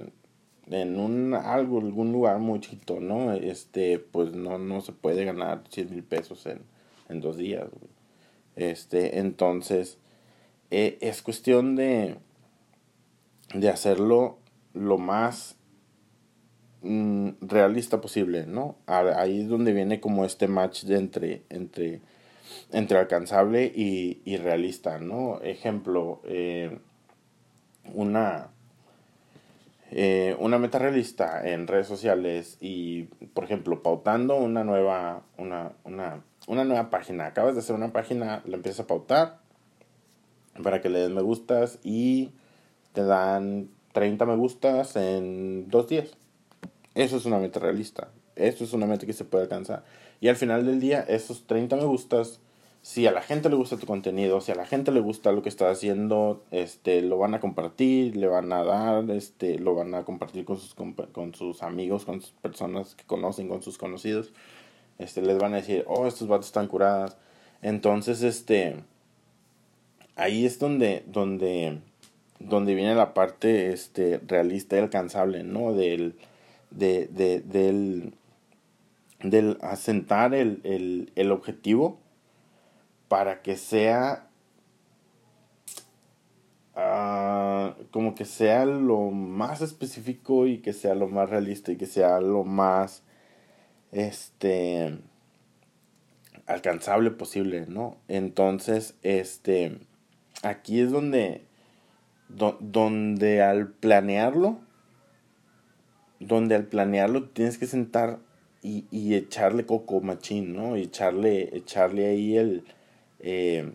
en 0.70 1.00
un 1.00 1.34
algo 1.34 1.80
algún 1.80 2.12
lugar 2.12 2.40
muy 2.40 2.60
chiquito 2.60 3.00
no 3.00 3.34
este 3.34 4.00
pues 4.00 4.34
no 4.34 4.58
no 4.58 4.82
se 4.82 4.92
puede 4.92 5.26
ganar 5.26 5.64
100 5.70 5.90
mil 5.90 6.04
pesos 6.04 6.46
en 6.46 6.62
en 7.10 7.22
dos 7.22 7.38
días 7.38 7.70
este, 8.60 9.20
entonces, 9.20 9.98
eh, 10.70 10.98
es 11.00 11.22
cuestión 11.22 11.78
de, 11.78 12.18
de 13.54 13.70
hacerlo 13.70 14.38
lo 14.74 14.98
más 14.98 15.56
mm, 16.82 17.30
realista 17.42 18.02
posible, 18.02 18.46
¿no? 18.46 18.76
Ahí 18.88 19.42
es 19.42 19.48
donde 19.50 19.74
viene 19.74 20.00
como 20.00 20.26
este 20.26 20.48
match 20.48 20.84
de 20.84 20.98
entre, 20.98 21.44
entre, 21.50 22.02
entre 22.72 22.98
alcanzable 22.98 23.66
y, 23.66 24.22
y 24.26 24.38
realista, 24.38 25.00
¿no? 25.00 25.42
Ejemplo, 25.42 26.22
eh, 26.26 26.78
una, 27.94 28.50
eh, 29.92 30.36
una 30.40 30.58
meta 30.58 30.80
realista 30.80 31.48
en 31.48 31.68
redes 31.68 31.88
sociales 31.88 32.58
y, 32.62 33.04
por 33.34 33.44
ejemplo, 33.44 33.82
pautando 33.82 34.36
una 34.38 34.64
nueva, 34.64 35.24
una, 35.38 35.74
una 35.84 36.24
una 36.50 36.64
nueva 36.64 36.90
página. 36.90 37.28
Acabas 37.28 37.54
de 37.54 37.62
hacer 37.62 37.76
una 37.76 37.94
página, 37.94 38.42
la 38.46 38.56
empiezas 38.56 38.82
a 38.82 38.88
pautar 38.88 39.40
para 40.64 40.82
que 40.82 40.90
le 40.90 41.00
den 41.00 41.14
me 41.14 41.22
gustas 41.22 41.80
y 41.84 42.32
te 42.94 43.04
dan 43.04 43.70
30 43.94 44.26
me 44.26 44.36
gustas 44.36 44.96
en 44.96 45.70
dos 45.70 45.88
días. 45.88 46.18
Eso 47.00 47.18
es 47.18 47.26
una 47.26 47.40
meta 47.40 47.60
realista. 47.60 48.10
Eso 48.36 48.64
es 48.64 48.74
una 48.74 48.86
meta 48.86 49.06
que 49.06 49.14
se 49.14 49.26
puede 49.26 49.44
alcanzar. 49.44 49.84
Y 50.22 50.28
al 50.28 50.36
final 50.36 50.66
del 50.66 50.80
día, 50.80 51.02
esos 51.08 51.48
30 51.48 51.76
me 51.78 51.86
gustas, 51.86 52.40
si 52.82 53.08
a 53.08 53.12
la 53.12 53.22
gente 53.22 53.50
le 53.50 53.56
gusta 53.56 53.78
tu 53.78 53.86
contenido, 53.86 54.42
si 54.42 54.52
a 54.52 54.56
la 54.56 54.66
gente 54.66 54.92
le 54.92 55.00
gusta 55.00 55.32
lo 55.32 55.42
que 55.42 55.50
estás 55.50 55.78
haciendo, 55.78 56.44
este, 56.52 57.02
lo 57.02 57.18
van 57.18 57.34
a 57.34 57.40
compartir, 57.40 58.16
le 58.16 58.28
van 58.28 58.52
a 58.54 58.64
dar, 58.64 59.10
este, 59.12 59.60
lo 59.60 59.76
van 59.76 59.96
a 59.96 60.04
compartir 60.04 60.46
con 60.46 60.58
sus, 60.58 60.76
con 60.76 61.34
sus 61.34 61.64
amigos, 61.64 62.06
con 62.06 62.22
sus 62.22 62.32
personas 62.32 62.96
que 62.96 63.04
conocen, 63.06 63.48
con 63.48 63.62
sus 63.62 63.78
conocidos 63.78 64.32
este, 65.00 65.22
les 65.22 65.38
van 65.40 65.54
a 65.54 65.58
decir, 65.58 65.84
oh, 65.88 66.06
estos 66.06 66.28
vatos 66.28 66.48
están 66.48 66.68
curadas. 66.68 67.18
Entonces, 67.62 68.22
este, 68.22 68.76
ahí 70.16 70.46
es 70.46 70.60
donde, 70.60 71.04
donde, 71.08 71.80
donde 72.40 72.76
viene 72.76 72.94
la 72.94 73.14
parte, 73.14 73.72
este, 73.72 74.20
realista 74.28 74.76
y 74.76 74.80
alcanzable, 74.80 75.44
¿no? 75.44 75.74
Del, 75.74 76.16
de, 76.72 77.08
de, 77.08 77.42
del, 77.42 78.14
del 79.24 79.58
asentar 79.62 80.34
el, 80.34 80.62
el, 80.64 81.12
el 81.16 81.32
objetivo 81.32 82.00
para 83.08 83.42
que 83.42 83.58
sea 83.58 84.28
uh, 86.76 87.74
como 87.92 88.16
que 88.16 88.26
sea 88.26 88.66
lo 88.66 89.12
más 89.12 89.62
específico 89.62 90.48
y 90.48 90.60
que 90.60 90.74
sea 90.74 90.96
lo 90.96 91.08
más 91.08 91.30
realista 91.30 91.72
y 91.72 91.78
que 91.78 91.88
sea 91.88 92.22
lo 92.22 92.44
más 92.44 93.04
este 93.92 95.00
alcanzable 96.46 97.12
posible, 97.12 97.66
¿no? 97.68 97.98
Entonces, 98.08 98.96
este 99.04 99.80
aquí 100.44 100.80
es 100.80 100.92
donde 100.92 101.46
donde 102.30 103.42
al 103.42 103.70
planearlo 103.70 104.60
donde 106.20 106.56
al 106.56 106.66
planearlo 106.66 107.30
tienes 107.30 107.58
que 107.58 107.68
sentar 107.68 108.20
y, 108.62 108.86
y 108.92 109.16
echarle 109.16 109.66
coco 109.66 110.02
machín, 110.02 110.56
¿no? 110.56 110.78
Y 110.78 110.84
echarle 110.84 111.56
echarle 111.56 112.08
ahí 112.08 112.38
el 112.38 112.64
eh, 113.20 113.72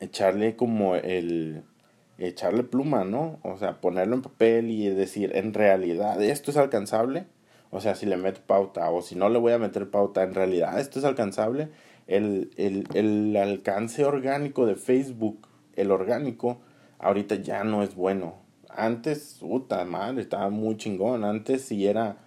echarle 0.00 0.56
como 0.56 0.96
el 0.96 1.62
echarle 2.18 2.64
pluma, 2.64 3.04
¿no? 3.04 3.38
O 3.42 3.56
sea, 3.58 3.80
ponerlo 3.80 4.16
en 4.16 4.22
papel 4.22 4.70
y 4.70 4.88
decir, 4.88 5.32
en 5.36 5.54
realidad, 5.54 6.22
esto 6.22 6.50
es 6.50 6.56
alcanzable 6.56 7.26
o 7.70 7.80
sea, 7.80 7.94
si 7.94 8.06
le 8.06 8.16
meto 8.16 8.40
pauta 8.46 8.90
o 8.90 9.02
si 9.02 9.14
no 9.14 9.28
le 9.28 9.38
voy 9.38 9.52
a 9.52 9.58
meter 9.58 9.90
pauta, 9.90 10.22
en 10.22 10.34
realidad 10.34 10.78
esto 10.80 10.98
es 10.98 11.04
alcanzable. 11.04 11.68
El, 12.06 12.50
el, 12.56 12.86
el 12.94 13.36
alcance 13.36 14.04
orgánico 14.04 14.64
de 14.64 14.76
Facebook, 14.76 15.46
el 15.76 15.90
orgánico, 15.90 16.60
ahorita 16.98 17.36
ya 17.36 17.64
no 17.64 17.82
es 17.82 17.94
bueno. 17.94 18.36
Antes, 18.78 19.38
puta 19.40 19.84
madre, 19.84 20.22
estaba 20.22 20.50
muy 20.50 20.76
chingón. 20.76 21.24
Antes 21.24 21.62
si 21.62 21.86
era, 21.86 22.18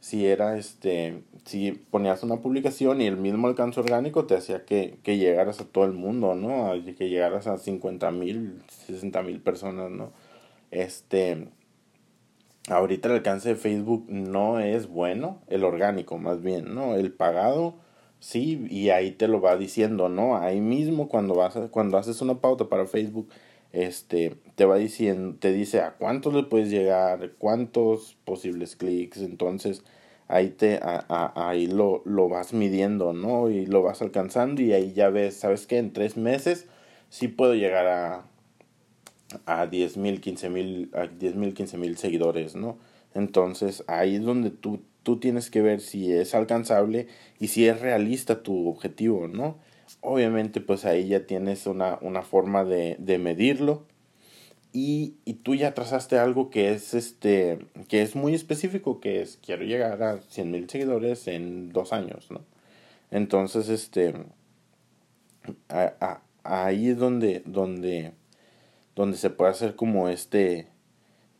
si 0.00 0.26
era 0.26 0.56
este, 0.56 1.22
si 1.44 1.72
ponías 1.72 2.22
una 2.22 2.40
publicación 2.40 3.00
y 3.02 3.06
el 3.06 3.18
mismo 3.18 3.46
alcance 3.46 3.78
orgánico 3.80 4.24
te 4.26 4.36
hacía 4.36 4.64
que, 4.64 4.98
que 5.02 5.18
llegaras 5.18 5.60
a 5.60 5.66
todo 5.66 5.84
el 5.84 5.92
mundo, 5.92 6.34
¿no? 6.34 6.72
Que 6.96 7.10
llegaras 7.10 7.46
a 7.46 7.58
50 7.58 8.10
mil, 8.10 8.62
60 8.86 9.22
mil 9.22 9.40
personas, 9.40 9.90
¿no? 9.90 10.12
Este, 10.70 11.48
ahorita 12.68 13.08
el 13.08 13.16
alcance 13.16 13.50
de 13.50 13.56
Facebook 13.56 14.06
no 14.08 14.60
es 14.60 14.88
bueno, 14.88 15.40
el 15.48 15.64
orgánico 15.64 16.16
más 16.18 16.42
bien, 16.42 16.74
¿no? 16.74 16.94
El 16.94 17.12
pagado 17.12 17.74
sí, 18.20 18.66
y 18.70 18.90
ahí 18.90 19.12
te 19.12 19.28
lo 19.28 19.40
va 19.40 19.56
diciendo, 19.56 20.08
¿no? 20.08 20.36
Ahí 20.38 20.60
mismo 20.60 21.08
cuando 21.08 21.34
vas 21.34 21.54
cuando 21.70 21.98
haces 21.98 22.20
una 22.22 22.40
pauta 22.40 22.68
para 22.68 22.86
Facebook, 22.86 23.28
este 23.72 24.36
te 24.54 24.64
va 24.64 24.76
diciendo, 24.76 25.36
te 25.38 25.52
dice 25.52 25.80
a 25.80 25.92
cuántos 25.92 26.34
le 26.34 26.42
puedes 26.44 26.70
llegar, 26.70 27.32
cuántos 27.38 28.16
posibles 28.24 28.76
clics, 28.76 29.18
entonces 29.18 29.84
ahí, 30.28 30.50
te, 30.50 30.80
ahí 30.82 31.66
lo, 31.66 32.02
lo 32.04 32.28
vas 32.28 32.52
midiendo, 32.52 33.12
¿no? 33.12 33.50
Y 33.50 33.66
lo 33.66 33.82
vas 33.82 34.02
alcanzando 34.02 34.62
y 34.62 34.72
ahí 34.72 34.92
ya 34.92 35.10
ves, 35.10 35.36
¿sabes 35.36 35.66
qué? 35.66 35.78
En 35.78 35.92
tres 35.92 36.16
meses 36.16 36.66
sí 37.08 37.28
puedo 37.28 37.54
llegar 37.54 37.86
a, 37.86 38.26
a 39.46 39.66
10 39.66 39.96
mil, 39.96 40.20
15 40.20 40.50
mil, 40.50 40.90
a 40.94 41.06
10 41.06 41.34
mil, 41.36 41.54
15 41.54 41.78
mil 41.78 41.96
seguidores, 41.96 42.54
¿no? 42.56 42.78
Entonces 43.14 43.84
ahí 43.86 44.16
es 44.16 44.22
donde 44.22 44.50
tú, 44.50 44.82
tú 45.02 45.18
tienes 45.18 45.50
que 45.50 45.62
ver 45.62 45.80
si 45.80 46.12
es 46.12 46.34
alcanzable 46.34 47.08
y 47.38 47.48
si 47.48 47.66
es 47.66 47.80
realista 47.80 48.42
tu 48.42 48.68
objetivo, 48.68 49.28
¿no? 49.28 49.58
Obviamente 50.00 50.60
pues 50.60 50.84
ahí 50.84 51.08
ya 51.08 51.26
tienes 51.26 51.66
una, 51.66 51.98
una 52.00 52.22
forma 52.22 52.64
de, 52.64 52.96
de 52.98 53.18
medirlo. 53.18 53.86
Y, 54.72 55.16
y, 55.24 55.34
tú 55.34 55.54
ya 55.54 55.72
trazaste 55.72 56.18
algo 56.18 56.50
que 56.50 56.72
es 56.72 56.92
este 56.92 57.58
que 57.88 58.02
es 58.02 58.14
muy 58.14 58.34
específico 58.34 59.00
que 59.00 59.22
es 59.22 59.38
quiero 59.38 59.64
llegar 59.64 60.02
a 60.02 60.20
100 60.20 60.50
mil 60.50 60.68
seguidores 60.68 61.26
en 61.26 61.70
dos 61.70 61.94
años 61.94 62.30
no 62.30 62.42
entonces 63.10 63.70
este 63.70 64.12
ahí 66.44 66.88
es 66.90 66.98
donde 66.98 67.42
donde 67.46 68.12
donde 68.94 69.16
se 69.16 69.30
puede 69.30 69.52
hacer 69.52 69.74
como 69.74 70.10
este 70.10 70.68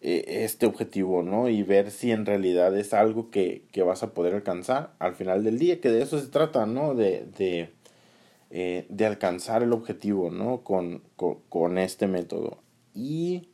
e, 0.01 0.45
este 0.45 0.67
objetivo 0.67 1.25
no 1.25 1.49
y 1.49 1.63
ver 1.65 1.91
si 1.91 2.13
en 2.13 2.25
realidad 2.25 2.77
es 2.79 2.95
algo 2.95 3.31
que, 3.31 3.65
que 3.73 3.83
vas 3.83 4.05
a 4.05 4.15
poder 4.15 4.35
alcanzar 4.35 4.93
al 5.01 5.15
final 5.15 5.43
del 5.43 5.59
día 5.59 5.81
que 5.81 5.91
de 5.91 6.03
eso 6.03 6.21
se 6.21 6.29
trata 6.29 6.67
no 6.67 6.95
de, 6.95 7.27
de, 7.37 7.71
eh, 8.51 8.87
de 8.89 9.07
alcanzar 9.07 9.63
el 9.63 9.73
objetivo 9.73 10.31
no 10.31 10.63
con, 10.63 11.03
con, 11.17 11.79
este 11.79 12.07
método 12.07 12.63
y, 12.95 13.51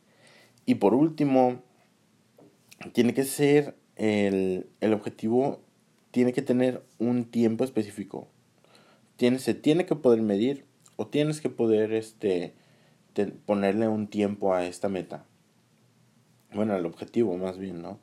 y 0.67 0.77
por 0.77 0.95
último, 0.95 1.63
tiene 2.93 3.15
que 3.15 3.25
ser 3.25 3.75
el, 3.97 4.69
el 4.81 4.93
objetivo, 4.93 5.61
tiene 6.11 6.33
que 6.33 6.43
tener 6.43 6.83
un 6.99 7.25
tiempo 7.25 7.65
específico. 7.65 8.29
Se 9.39 9.55
tiene 9.55 9.87
que 9.87 9.97
poder 9.97 10.23
medir 10.23 10.67
o 10.97 11.07
tienes 11.07 11.41
que 11.41 11.49
poder 11.49 11.93
este, 11.93 12.53
ponerle 13.47 13.89
un 13.89 14.09
tiempo 14.09 14.55
a 14.55 14.67
esta 14.67 14.89
meta. 14.89 15.25
Bueno, 16.53 16.75
al 16.75 16.85
objetivo 16.85 17.37
más 17.37 17.59
bien, 17.59 17.81
¿no? 17.81 18.01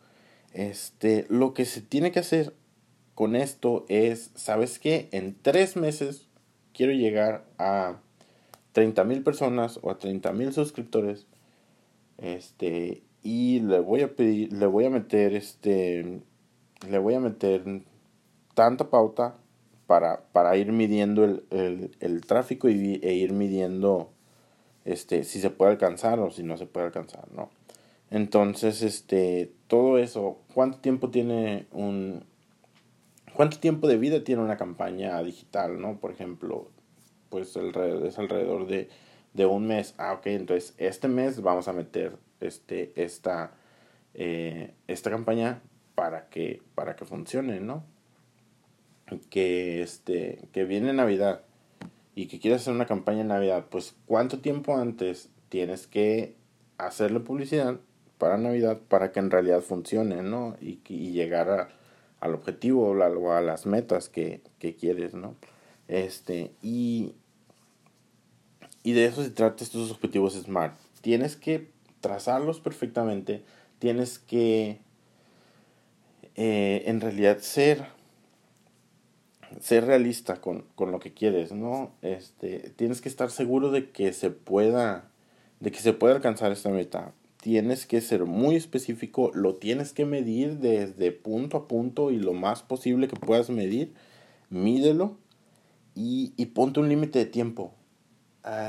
Este, 0.54 1.26
lo 1.30 1.54
que 1.54 1.66
se 1.66 1.82
tiene 1.82 2.12
que 2.12 2.20
hacer 2.20 2.56
con 3.14 3.36
esto 3.36 3.86
es, 3.88 4.32
¿sabes 4.36 4.80
qué? 4.80 5.10
En 5.12 5.36
tres 5.40 5.76
meses 5.76 6.28
quiero 6.74 6.94
llegar 6.94 7.46
a 7.58 7.98
30 8.74 9.04
mil 9.04 9.24
personas 9.24 9.80
o 9.82 9.92
a 9.92 9.98
30 9.98 10.32
mil 10.34 10.54
suscriptores 10.54 11.28
este, 12.18 13.04
y 13.24 13.60
le 13.62 13.80
voy 13.80 14.01
a 14.01 14.16
pedir, 14.16 14.54
le 14.54 14.66
voy 14.66 14.86
a 14.86 14.90
meter 14.90 15.34
este, 15.34 16.22
le 16.88 17.00
voy 17.00 17.13
a 17.16 17.20
meter 17.20 17.63
tanta 18.54 18.90
pauta 18.90 19.36
para, 19.88 20.24
para 20.32 20.56
ir 20.58 20.72
midiendo 20.72 21.24
el, 21.24 21.44
el, 21.50 21.98
el 22.00 22.22
tráfico 22.22 22.70
y, 22.70 23.00
e 23.04 23.13
ir 23.13 23.34
midiendo 23.34 24.12
este, 24.86 25.24
si 25.24 25.40
se 25.40 25.50
puede 25.50 25.72
alcanzar 25.72 26.20
o 26.20 26.32
si 26.32 26.44
no 26.44 26.58
se 26.58 26.66
puede 26.66 26.88
alcanzar, 26.88 27.32
¿no? 27.32 27.50
Entonces, 28.10 28.82
este, 28.82 29.54
todo 29.68 29.98
eso, 29.98 30.40
¿cuánto 30.54 30.80
tiempo 30.80 31.10
tiene 31.12 31.68
un, 31.72 32.25
cuánto 33.42 33.60
tiempo 33.60 33.88
de 33.88 33.98
vida 33.98 34.24
tiene 34.24 34.44
una 34.44 34.56
campaña 34.56 35.22
digital, 35.24 35.82
¿no? 35.82 36.00
Por 36.00 36.12
ejemplo, 36.12 36.70
pues 37.30 37.56
es 37.56 38.20
alrededor 38.20 38.68
de 38.68 38.88
de 39.34 39.46
un 39.46 39.68
mes. 39.68 39.96
Ah, 39.98 40.14
ok, 40.14 40.28
entonces 40.28 40.74
este 40.78 41.08
mes 41.08 41.42
vamos 41.42 41.68
a 41.68 41.74
meter 41.74 42.18
este, 42.40 42.92
esta, 42.96 43.54
eh, 44.14 44.74
esta 44.88 45.10
campaña 45.10 45.62
para 45.96 46.30
que, 46.30 46.62
para 46.76 46.96
que 46.96 47.06
funcione, 47.06 47.60
¿no? 47.60 47.84
Que, 49.30 49.82
este, 49.82 50.48
que 50.54 50.64
viene 50.64 50.94
Navidad 50.94 51.42
y 52.16 52.28
que 52.28 52.40
quieres 52.40 52.62
hacer 52.62 52.74
una 52.74 52.86
campaña 52.86 53.22
en 53.22 53.28
Navidad, 53.28 53.66
pues 53.70 53.96
cuánto 54.06 54.40
tiempo 54.40 54.78
antes 54.78 55.30
tienes 55.50 55.88
que 55.88 56.36
hacerle 56.78 57.20
publicidad 57.20 57.80
para 58.18 58.38
Navidad 58.38 58.80
para 58.88 59.12
que 59.12 59.20
en 59.20 59.32
realidad 59.32 59.62
funcione, 59.62 60.22
¿no? 60.22 60.56
Y, 60.62 60.80
y 60.88 61.12
llegar 61.12 61.50
a, 61.50 61.70
al 62.22 62.36
objetivo 62.36 62.88
o 62.88 63.31
a, 63.31 63.42
las 63.42 63.66
metas 63.66 64.07
que, 64.07 64.42
que 64.60 64.75
quieres, 64.75 65.14
¿no? 65.14 65.36
Este, 65.88 66.51
y, 66.62 67.16
y 68.84 68.94
de 68.94 69.05
eso 69.05 69.24
se 69.24 69.31
trata 69.31 69.64
estos 69.64 69.92
objetivos 69.92 70.36
SMART. 70.36 70.77
Tienes 71.01 71.36
que 71.36 71.72
trazarlos 72.00 72.60
perfectamente, 72.60 73.44
tienes 73.79 74.20
que 74.20 74.79
eh, 76.36 76.84
en 76.86 77.01
realidad 77.01 77.40
ser 77.40 77.86
ser 79.60 79.86
realista 79.86 80.40
con, 80.40 80.64
con, 80.75 80.94
lo 80.94 81.00
que 81.00 81.14
quieres, 81.14 81.51
¿no? 81.51 81.92
Este, 82.01 82.72
tienes 82.77 83.01
que 83.01 83.10
estar 83.10 83.29
seguro 83.31 83.70
de 83.70 83.90
que 83.92 84.14
se 84.14 84.29
pueda 84.29 85.12
de 85.60 85.72
que 85.72 85.79
se 85.79 85.92
pueda 85.92 86.16
alcanzar 86.16 86.51
esta 86.51 86.70
meta. 86.70 87.14
Tienes 87.42 87.86
que 87.86 88.01
ser 88.01 88.25
muy 88.25 88.56
específico, 88.56 89.32
lo 89.34 89.56
tienes 89.56 89.94
que 89.94 90.06
medir 90.06 90.60
desde 90.60 91.12
punto 91.12 91.58
a 91.58 91.68
punto 91.68 92.12
y 92.12 92.20
lo 92.20 92.34
más 92.34 92.64
posible 92.64 93.08
que 93.08 93.16
puedas 93.16 93.50
medir, 93.50 93.94
mídelo 94.50 95.18
y, 95.96 96.34
y 96.38 96.48
ponte 96.48 96.80
un 96.80 96.88
límite 96.88 97.20
de 97.20 97.25
tiempo 97.25 97.74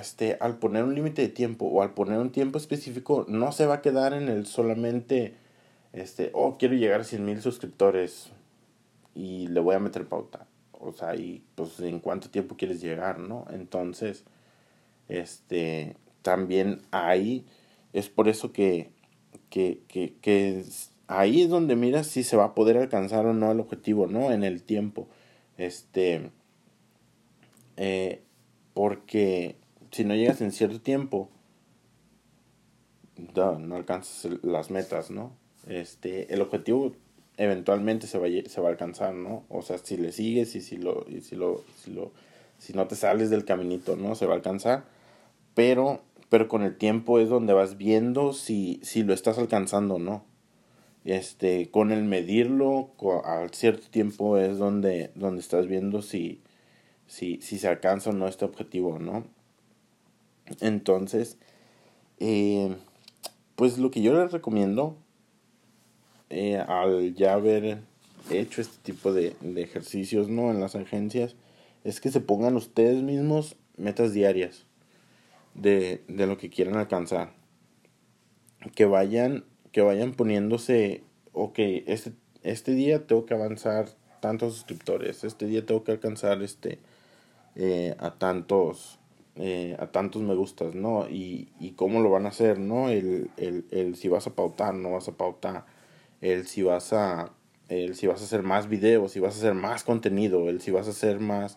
este, 0.00 0.36
al 0.40 0.58
poner 0.58 0.84
un 0.84 0.94
límite 0.94 1.22
de 1.22 1.28
tiempo 1.28 1.66
o 1.66 1.82
al 1.82 1.94
poner 1.94 2.18
un 2.18 2.30
tiempo 2.30 2.58
específico, 2.58 3.24
no 3.28 3.52
se 3.52 3.66
va 3.66 3.76
a 3.76 3.82
quedar 3.82 4.12
en 4.12 4.28
el 4.28 4.46
solamente, 4.46 5.34
este, 5.92 6.30
oh, 6.34 6.56
quiero 6.58 6.74
llegar 6.74 7.00
a 7.00 7.04
100 7.04 7.24
mil 7.24 7.40
suscriptores 7.40 8.30
y 9.14 9.48
le 9.48 9.60
voy 9.60 9.74
a 9.74 9.78
meter 9.78 10.06
pauta. 10.06 10.46
O 10.72 10.92
sea, 10.92 11.14
y 11.14 11.42
pues 11.54 11.78
en 11.80 12.00
cuánto 12.00 12.28
tiempo 12.28 12.56
quieres 12.56 12.80
llegar, 12.80 13.18
¿no? 13.18 13.46
Entonces, 13.50 14.24
este, 15.08 15.96
también 16.22 16.82
ahí 16.90 17.46
es 17.92 18.08
por 18.08 18.28
eso 18.28 18.52
que, 18.52 18.90
que, 19.50 19.80
que, 19.88 20.14
que 20.20 20.64
ahí 21.08 21.42
es 21.42 21.48
donde 21.48 21.76
miras 21.76 22.06
si 22.06 22.22
se 22.22 22.36
va 22.36 22.44
a 22.44 22.54
poder 22.54 22.76
alcanzar 22.76 23.26
o 23.26 23.34
no 23.34 23.52
el 23.52 23.60
objetivo, 23.60 24.06
¿no? 24.06 24.32
En 24.32 24.44
el 24.44 24.62
tiempo. 24.62 25.08
Este, 25.58 26.30
eh, 27.76 28.22
porque 28.74 29.56
si 29.90 30.04
no 30.04 30.14
llegas 30.14 30.40
en 30.40 30.52
cierto 30.52 30.80
tiempo, 30.80 31.28
no, 33.34 33.76
alcanzas 33.76 34.32
las 34.42 34.70
metas, 34.70 35.10
¿no? 35.10 35.32
Este, 35.66 36.32
el 36.32 36.40
objetivo 36.40 36.92
eventualmente 37.36 38.06
se 38.06 38.18
va, 38.18 38.26
a, 38.26 38.48
se 38.48 38.60
va 38.60 38.68
a 38.68 38.72
alcanzar, 38.72 39.14
¿no? 39.14 39.44
O 39.48 39.62
sea, 39.62 39.78
si 39.78 39.96
le 39.96 40.12
sigues 40.12 40.54
y 40.56 40.60
si 40.60 40.76
lo, 40.76 41.06
y 41.08 41.20
si 41.20 41.36
lo, 41.36 41.62
si 41.82 41.92
lo, 41.92 42.12
si 42.58 42.72
no 42.72 42.86
te 42.86 42.96
sales 42.96 43.30
del 43.30 43.44
caminito, 43.44 43.96
¿no? 43.96 44.14
Se 44.14 44.26
va 44.26 44.32
a 44.32 44.36
alcanzar, 44.36 44.84
pero, 45.54 46.00
pero 46.32 46.48
con 46.48 46.62
el 46.62 46.78
tiempo 46.78 47.18
es 47.18 47.28
donde 47.28 47.52
vas 47.52 47.76
viendo 47.76 48.32
si, 48.32 48.80
si 48.82 49.02
lo 49.02 49.12
estás 49.12 49.36
alcanzando 49.36 49.96
o 49.96 49.98
no. 49.98 50.24
Este, 51.04 51.70
con 51.70 51.92
el 51.92 52.04
medirlo 52.04 52.88
a 53.26 53.46
cierto 53.52 53.90
tiempo 53.90 54.38
es 54.38 54.56
donde, 54.56 55.10
donde 55.14 55.42
estás 55.42 55.66
viendo 55.66 56.00
si, 56.00 56.40
si, 57.06 57.42
si 57.42 57.58
se 57.58 57.68
alcanza 57.68 58.08
o 58.08 58.12
no 58.14 58.28
este 58.28 58.46
objetivo, 58.46 58.98
¿no? 58.98 59.26
Entonces, 60.62 61.36
eh, 62.18 62.76
pues 63.54 63.76
lo 63.76 63.90
que 63.90 64.00
yo 64.00 64.14
les 64.14 64.32
recomiendo 64.32 64.96
eh, 66.30 66.56
al 66.56 67.14
ya 67.14 67.34
haber 67.34 67.80
hecho 68.30 68.62
este 68.62 68.78
tipo 68.82 69.12
de, 69.12 69.36
de 69.42 69.60
ejercicios 69.60 70.30
¿no? 70.30 70.50
en 70.50 70.60
las 70.60 70.76
agencias 70.76 71.36
es 71.84 72.00
que 72.00 72.10
se 72.10 72.20
pongan 72.20 72.56
ustedes 72.56 73.02
mismos 73.02 73.56
metas 73.76 74.14
diarias 74.14 74.64
de, 75.54 76.02
de 76.08 76.26
lo 76.26 76.38
que 76.38 76.50
quieran 76.50 76.76
alcanzar. 76.76 77.32
Que 78.74 78.84
vayan, 78.84 79.44
que 79.72 79.80
vayan 79.80 80.12
poniéndose, 80.12 81.02
ok, 81.32 81.58
este, 81.58 82.12
este 82.42 82.72
día 82.72 83.06
tengo 83.06 83.26
que 83.26 83.34
avanzar 83.34 83.88
tantos 84.20 84.54
suscriptores, 84.54 85.24
este 85.24 85.46
día 85.46 85.66
tengo 85.66 85.82
que 85.82 85.92
alcanzar 85.92 86.42
este 86.42 86.78
eh, 87.56 87.96
a 87.98 88.12
tantos 88.12 89.00
eh, 89.36 89.76
a 89.78 89.86
tantos 89.86 90.22
me 90.22 90.34
gustas, 90.34 90.74
¿no? 90.74 91.08
Y, 91.08 91.48
y 91.58 91.72
cómo 91.72 92.00
lo 92.00 92.10
van 92.10 92.26
a 92.26 92.28
hacer, 92.28 92.58
¿no? 92.58 92.90
El, 92.90 93.30
el, 93.38 93.64
el 93.70 93.96
si 93.96 94.08
vas 94.08 94.26
a 94.26 94.34
pautar, 94.34 94.74
no 94.74 94.92
vas 94.92 95.08
a 95.08 95.16
pautar, 95.16 95.64
el 96.20 96.46
si 96.46 96.62
vas 96.62 96.92
a, 96.92 97.32
el 97.68 97.94
si 97.94 98.06
vas 98.06 98.20
a 98.20 98.24
hacer 98.24 98.42
más 98.42 98.68
videos, 98.68 99.12
si 99.12 99.20
vas 99.20 99.34
a 99.34 99.38
hacer 99.38 99.54
más 99.54 99.84
contenido, 99.84 100.50
el 100.50 100.60
si 100.60 100.70
vas 100.70 100.86
a 100.86 100.90
hacer 100.90 101.18
más, 101.18 101.56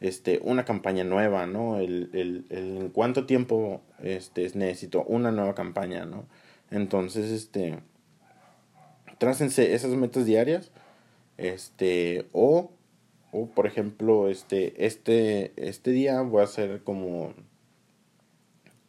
este, 0.00 0.40
una 0.42 0.64
campaña 0.64 1.04
nueva, 1.04 1.46
¿no? 1.46 1.78
El, 1.78 2.10
el, 2.12 2.46
en 2.50 2.88
cuánto 2.90 3.26
tiempo, 3.26 3.82
este, 4.02 4.50
necesito 4.54 5.04
una 5.04 5.30
nueva 5.30 5.54
campaña, 5.54 6.04
¿no? 6.06 6.26
Entonces, 6.70 7.30
este, 7.30 7.78
trácense 9.18 9.74
esas 9.74 9.90
metas 9.92 10.26
diarias, 10.26 10.70
este, 11.36 12.28
o 12.32 12.70
o 13.32 13.46
por 13.46 13.66
ejemplo, 13.66 14.28
este, 14.28 14.86
este, 14.86 15.52
este 15.56 15.90
día 15.92 16.20
voy 16.22 16.40
a 16.40 16.44
hacer 16.44 16.82
como 16.82 17.34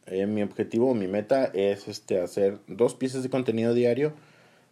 eh, 0.06 0.26
mi 0.26 0.42
objetivo, 0.42 0.94
mi 0.94 1.06
meta 1.06 1.44
es 1.54 1.86
este, 1.86 2.20
hacer 2.20 2.58
dos 2.66 2.94
piezas 2.94 3.22
de 3.22 3.30
contenido 3.30 3.72
diario 3.72 4.14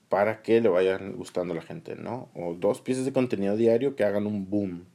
para 0.09 0.43
que 0.43 0.61
le 0.61 0.69
vayan 0.69 1.13
gustando 1.17 1.55
a 1.55 1.57
la 1.57 1.63
gente, 1.63 1.95
¿no? 1.95 2.29
O 2.35 2.55
dos 2.55 2.81
piezas 2.81 3.05
de 3.05 3.13
contenido 3.13 3.57
diario 3.57 3.95
que 3.95 4.05
hagan 4.05 4.27
un 4.27 4.51
boom. 4.51 4.87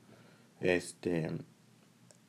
Este. 0.62 1.30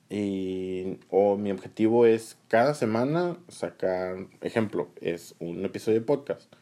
Y, 0.08 0.98
o 1.10 1.36
mi 1.36 1.50
objetivo 1.50 2.06
es 2.06 2.38
cada 2.48 2.74
semana 2.74 3.38
sacar, 3.48 4.28
ejemplo, 4.40 4.88
es 5.00 5.34
un 5.40 5.64
episodio 5.64 6.00
de 6.00 6.06
podcast. 6.06 6.52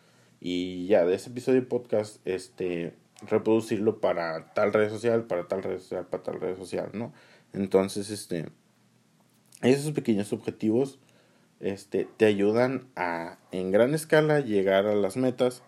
Y 0.40 0.86
ya 0.86 1.04
de 1.04 1.14
ese 1.14 1.30
episodio 1.30 1.60
de 1.60 1.66
podcast, 1.66 2.26
este, 2.26 2.94
reproducirlo 3.28 4.00
para 4.00 4.52
tal 4.54 4.72
red 4.72 4.90
social, 4.90 5.24
para 5.24 5.46
tal 5.48 5.62
red 5.62 5.78
social, 5.78 6.06
para 6.06 6.22
tal 6.22 6.40
red 6.40 6.56
social, 6.56 6.90
¿no? 6.92 7.12
Entonces, 7.52 8.10
este, 8.10 8.46
esos 9.62 9.92
pequeños 9.92 10.32
objetivos, 10.32 10.98
este, 11.60 12.06
te 12.16 12.26
ayudan 12.26 12.88
a, 12.96 13.38
en 13.52 13.70
gran 13.70 13.94
escala, 13.94 14.40
llegar 14.40 14.86
a 14.86 14.94
las 14.94 15.16
metas 15.16 15.62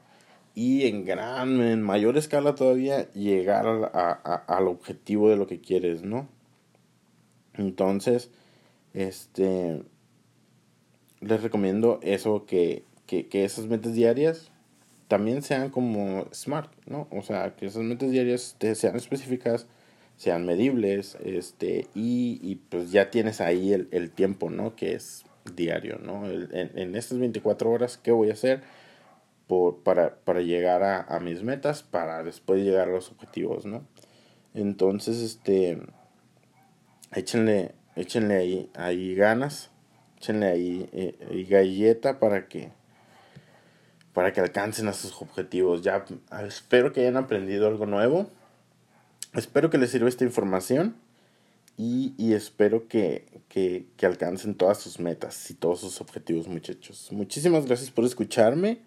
y 0.56 0.86
en 0.86 1.04
gran, 1.04 1.60
en 1.60 1.82
mayor 1.82 2.16
escala 2.16 2.54
todavía, 2.54 3.12
llegar 3.12 3.66
a, 3.66 4.10
al 4.48 4.68
objetivo 4.68 5.28
de 5.28 5.36
lo 5.36 5.46
que 5.46 5.60
quieres, 5.60 6.02
¿no? 6.02 6.28
Entonces, 7.52 8.30
este, 8.94 9.82
les 11.20 11.42
recomiendo 11.42 12.00
eso, 12.02 12.46
que, 12.46 12.84
que, 13.06 13.26
que 13.26 13.44
esas 13.44 13.66
metas 13.66 13.92
diarias 13.92 14.50
también 15.08 15.42
sean 15.42 15.68
como 15.68 16.24
smart, 16.32 16.72
¿no? 16.86 17.06
O 17.10 17.20
sea, 17.20 17.54
que 17.54 17.66
esas 17.66 17.82
metas 17.82 18.10
diarias 18.10 18.56
sean 18.74 18.96
específicas, 18.96 19.66
sean 20.16 20.46
medibles, 20.46 21.18
este, 21.22 21.86
y, 21.94 22.40
y 22.42 22.54
pues 22.70 22.92
ya 22.92 23.10
tienes 23.10 23.42
ahí 23.42 23.74
el, 23.74 23.88
el, 23.90 24.10
tiempo, 24.10 24.48
¿no? 24.48 24.74
Que 24.74 24.94
es 24.94 25.26
diario, 25.54 25.98
¿no? 26.02 26.26
en, 26.26 26.70
en, 26.74 26.96
estas 26.96 27.18
24 27.18 27.70
horas, 27.70 27.98
¿qué 27.98 28.10
voy 28.10 28.30
a 28.30 28.32
hacer 28.32 28.62
por, 29.46 29.82
para, 29.82 30.16
para 30.16 30.40
llegar 30.40 30.82
a, 30.82 31.02
a, 31.02 31.20
mis 31.20 31.42
metas, 31.42 31.82
para 31.82 32.22
después 32.22 32.62
llegar 32.62 32.88
a 32.88 32.92
los 32.92 33.10
objetivos, 33.10 33.64
¿no? 33.64 33.86
Entonces, 34.54 35.18
este, 35.18 35.80
échenle, 37.12 37.74
échenle 37.94 38.34
ahí, 38.34 38.70
ahí 38.74 39.14
ganas, 39.14 39.70
échenle 40.16 40.46
ahí, 40.46 40.88
eh, 40.92 41.46
galleta 41.48 42.18
para 42.18 42.48
que 42.48 42.70
para 44.16 44.32
que 44.32 44.40
alcancen 44.40 44.88
a 44.88 44.94
sus 44.94 45.20
objetivos. 45.20 45.82
Ya 45.82 46.02
espero 46.46 46.90
que 46.90 47.02
hayan 47.02 47.18
aprendido 47.18 47.66
algo 47.66 47.84
nuevo. 47.84 48.30
Espero 49.34 49.68
que 49.68 49.76
les 49.76 49.90
sirva 49.90 50.08
esta 50.08 50.24
información. 50.24 50.96
Y, 51.76 52.14
y 52.16 52.32
espero 52.32 52.88
que, 52.88 53.26
que, 53.50 53.84
que, 53.98 54.06
alcancen 54.06 54.54
todas 54.54 54.78
sus 54.78 54.98
metas 54.98 55.50
y 55.50 55.54
todos 55.54 55.80
sus 55.80 56.00
objetivos, 56.00 56.48
muchachos. 56.48 57.08
Muchísimas 57.12 57.66
gracias 57.66 57.90
por 57.90 58.06
escucharme. 58.06 58.78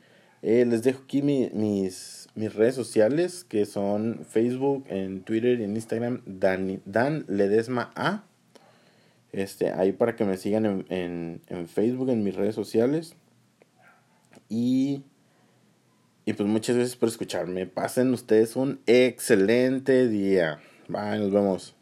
Eh, 0.41 0.65
les 0.65 0.83
dejo 0.83 1.03
aquí 1.03 1.21
mi, 1.21 1.49
mis, 1.53 2.27
mis 2.35 2.53
redes 2.53 2.75
sociales, 2.75 3.43
que 3.43 3.65
son 3.65 4.25
Facebook, 4.29 4.85
en 4.87 5.21
Twitter 5.21 5.59
y 5.59 5.63
en 5.63 5.75
Instagram, 5.75 6.21
Dan, 6.25 6.81
Dan 6.85 7.25
Ledesma 7.27 7.91
A. 7.95 8.23
Este, 9.31 9.71
ahí 9.71 9.91
para 9.91 10.15
que 10.15 10.25
me 10.25 10.37
sigan 10.37 10.65
en, 10.65 10.85
en, 10.89 11.41
en 11.47 11.67
Facebook, 11.67 12.09
en 12.09 12.23
mis 12.23 12.35
redes 12.35 12.55
sociales. 12.55 13.15
Y 14.47 15.03
y 16.29 16.33
pues 16.33 16.47
muchas 16.47 16.75
gracias 16.75 16.95
por 16.95 17.09
escucharme. 17.09 17.65
Pasen 17.65 18.13
ustedes 18.13 18.55
un 18.55 18.81
excelente 18.85 20.07
día. 20.07 20.59
Bye, 20.87 21.17
nos 21.17 21.31
vemos. 21.31 21.78